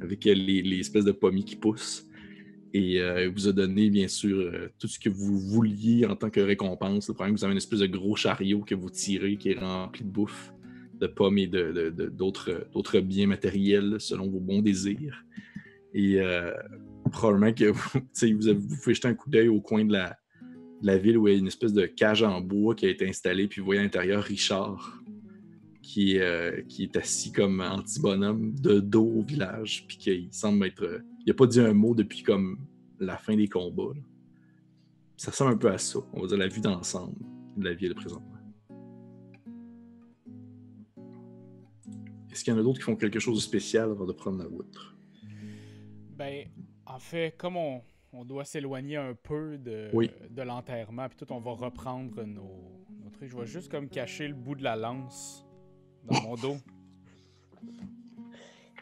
[0.00, 2.06] avec les, les espèces de pommiers qui poussent.
[2.72, 6.30] Et euh, vous a donné, bien sûr, euh, tout ce que vous vouliez en tant
[6.30, 7.08] que récompense.
[7.08, 10.04] Le problème, vous avez une espèce de gros chariot que vous tirez qui est rempli
[10.04, 10.52] de bouffe,
[11.00, 15.24] de pommes et de- de- de- d'autres biens matériels selon vos bons désirs.
[15.94, 16.52] Et euh,
[17.10, 17.90] probablement que vous,
[18.38, 20.16] vous, avez- vous pouvez jeter un coup d'œil au coin de la,
[20.80, 22.88] de la ville où il y a une espèce de cage en bois qui a
[22.90, 24.99] été installée, puis vous voyez à l'intérieur Richard
[25.92, 30.64] qui, est, euh, qui est assis comme anti-bonhomme de dos au village, puis qu'il semble
[30.66, 30.82] être.
[30.84, 32.58] euh, il n'a pas dit un mot depuis comme
[33.00, 33.92] la fin des combats.
[33.94, 34.00] là.
[35.16, 37.16] Ça ressemble un peu à ça, on va dire la vue d'ensemble
[37.56, 38.26] de la ville présentement.
[42.30, 44.38] Est-ce qu'il y en a d'autres qui font quelque chose de spécial avant de prendre
[44.38, 44.78] la route?
[46.16, 46.46] Ben,
[46.86, 47.82] en fait, comme on,
[48.12, 50.10] on doit s'éloigner un peu de, Oui.
[50.30, 53.28] de l'enterrement, puis tout, on va reprendre nos, nos trucs.
[53.30, 55.44] Je vais juste comme cacher le bout de la lance
[56.04, 56.56] dans mon dos.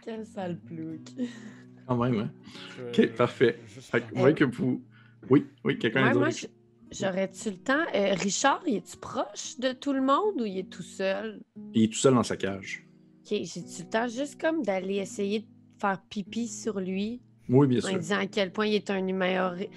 [0.04, 1.00] Quel sale plouc.
[1.86, 2.30] Quand même, hein?
[2.76, 3.58] Je- Ok, parfait.
[3.66, 4.82] Fait que, ouais, que vous.
[5.30, 6.46] Oui, oui, quelqu'un Ouais, je-
[6.92, 7.84] j'aurais-tu le temps?
[7.94, 11.40] Euh, Richard, il est-tu proche de tout le monde ou il est tout seul?
[11.74, 12.86] Il est tout seul dans sa cage.
[13.24, 15.46] Ok, j'ai-tu le temps juste comme d'aller essayer de
[15.80, 17.22] faire pipi sur lui?
[17.48, 17.98] Oui, bien en sûr.
[17.98, 19.02] disant à quel point il est un.
[19.06, 19.70] Ouais,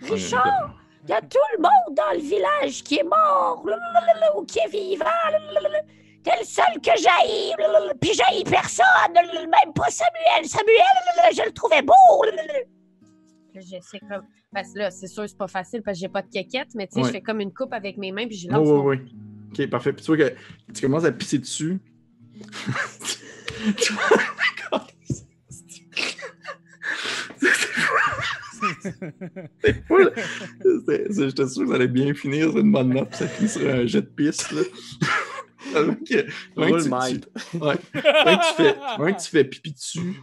[0.00, 0.74] Richard,
[1.04, 3.64] il y a tout le monde dans le village qui est mort
[4.36, 5.04] ou qui est vivant.
[6.28, 7.54] T'es le seul que j'haïs,
[8.00, 10.44] puis j'haïs personne, même pas Samuel.
[10.46, 11.94] Samuel, je le trouvais beau.
[12.24, 12.42] Là,
[13.60, 14.22] J'essaie comme.
[14.52, 16.86] Parce que là, c'est sûr, c'est pas facile parce que j'ai pas de quéquette, mais
[16.86, 17.06] tu sais, Ouais.
[17.06, 18.68] je fais comme une coupe avec mes mains puis je Oui, lance.
[18.68, 19.12] mon- oui, oui.
[19.64, 19.92] Ok, parfait.
[19.94, 20.34] Puis tu vois que
[20.74, 21.78] tu commences à pisser dessus.
[29.62, 29.96] c'est fou.
[30.62, 33.28] C'est c'était- c'est- J'étais sûr que ça allait bien finir, c'est une bonne note, ça
[33.28, 34.50] finit sur un jet de piste.
[34.52, 34.62] Là.
[35.74, 36.22] Ouais, Roule tu- ouais.
[37.60, 40.20] Ouais, que tu fais, ouais, tu fais pipi dessus,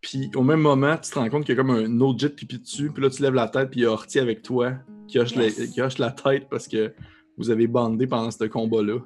[0.00, 2.28] puis au même moment, tu te rends compte qu'il y a comme un autre jet
[2.28, 4.42] de pipi dessus, puis là, tu lèves la tête, puis il y a Horty avec
[4.42, 4.74] toi
[5.06, 5.58] qui hoche, Yes.
[5.58, 6.92] la, qui hoche la tête parce que
[7.38, 8.98] vous avez bandé pendant ce combat-là.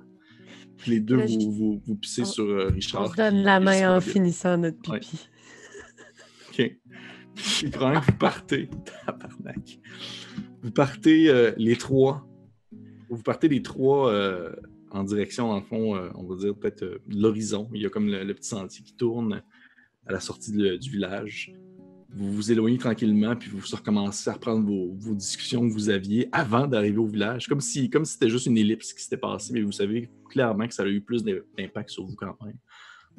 [0.79, 3.11] Puis les deux, Là, je- vous, vous, vous pissez On- sur euh, On Richard.
[3.13, 4.99] se donne la main en finissant notre Ouais.
[5.01, 5.29] pipi.
[6.51, 6.77] OK.
[7.35, 8.69] Puis que vous partez,
[9.07, 9.79] tabarnak,
[10.63, 12.27] vous partez euh, les trois.
[13.09, 14.51] Vous partez les trois euh,
[14.93, 17.69] en direction, dans le fond, euh, on va dire peut-être euh, l'horizon.
[17.75, 19.43] Il y a comme le, petit sentier qui tourne
[20.07, 21.53] à la sortie du village.
[22.15, 26.29] Vous vous éloignez tranquillement, puis vous recommencez à reprendre vos, vos discussions que vous aviez
[26.31, 27.47] avant d'arriver au village.
[27.47, 30.69] Comme si comme si c'était juste une ellipse qui s'était passée, mais vous savez clairement
[30.69, 32.59] que ça a eu plus d'impact sur vous quand même.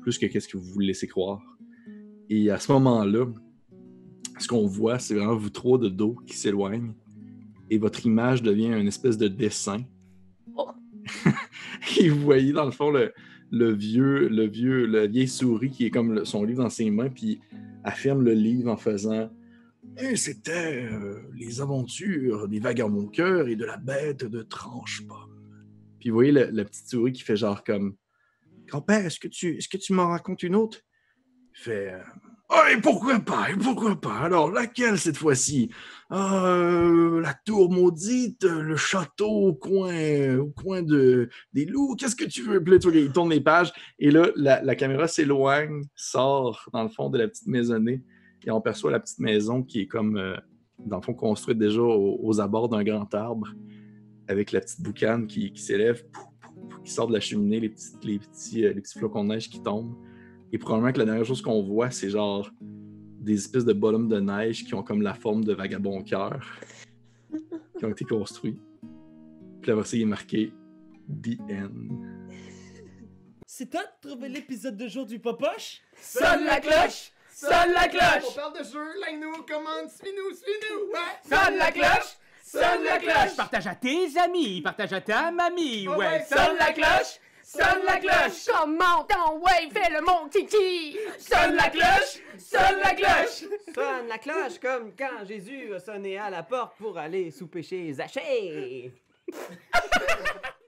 [0.01, 1.41] Plus que qu'est-ce que vous vous laissez croire.
[2.29, 3.25] Et à ce moment-là,
[4.37, 6.93] ce qu'on voit, c'est vraiment vous trois de dos qui s'éloignent
[7.69, 9.83] et votre image devient une espèce de dessin.
[11.99, 13.13] Et vous voyez dans le fond le,
[13.51, 17.09] le vieux, le vieux, la vieille souris qui est comme son livre dans ses mains,
[17.09, 17.39] puis
[17.83, 19.29] affirme le livre en faisant
[19.97, 25.39] Et c'était euh, les aventures des vagabonds cœurs et de la bête de tranche-pomme.
[25.99, 27.95] Puis vous voyez la petite souris qui fait genre comme
[28.67, 30.79] Grand-père, est-ce que tu, est-ce que tu m'en racontes une autre?
[31.55, 31.93] Il fait
[32.55, 33.49] Ah, et pourquoi pas?
[33.49, 34.19] Et pourquoi pas?
[34.19, 35.71] Alors, laquelle cette fois-ci?
[36.11, 42.25] Euh, la tour maudite, le château au coin, au coin de, des loups, qu'est-ce que
[42.25, 42.63] tu veux?
[42.93, 47.27] Il tourne les pages, et là, la, caméra s'éloigne, sort dans le fond de la
[47.27, 48.03] petite maisonnée,
[48.45, 50.35] et on perçoit la petite maison qui est comme, euh,
[50.77, 53.47] dans le fond, construite déjà aux, abords d'un grand arbre,
[54.27, 56.03] avec la petite boucane qui, s'élève,
[56.85, 59.49] qui sort de la cheminée, les petits, les petits, euh, les petits flocons de neige
[59.49, 59.95] qui tombent.
[60.53, 64.19] Et probablement que la dernière chose qu'on voit, c'est genre des espèces de bonhommes de
[64.19, 66.45] neige qui ont comme la forme de vagabonds cœurs
[67.79, 68.59] qui ont été construits.
[69.63, 70.53] Puis après ça, il est marqué
[71.07, 72.29] The End.
[73.47, 75.81] C'est toi de trouver l'épisode de jour du Popoche?
[75.99, 77.11] Sonne la cloche!
[77.31, 78.35] Sonne la On cloche!
[78.35, 81.23] parle de jeu, like-nous, commande, suis-nous, suis-nous, ouais!
[81.23, 82.17] Sonne la cloche!
[82.43, 83.35] Sonne la cloche!
[83.35, 87.19] Partage à tes amis, partage à ta mamie, ouais, Sonne la cloche!
[87.43, 88.45] Sonne la cloche!
[88.47, 90.97] Comment ton ouais, fais le mon kiki!
[91.19, 92.21] Sonne la cloche!
[92.37, 93.43] Sonne la cloche!
[93.75, 97.91] Sonne la cloche comme quand Jésus a sonné à la porte pour aller souper chez
[97.93, 98.93] Zachée.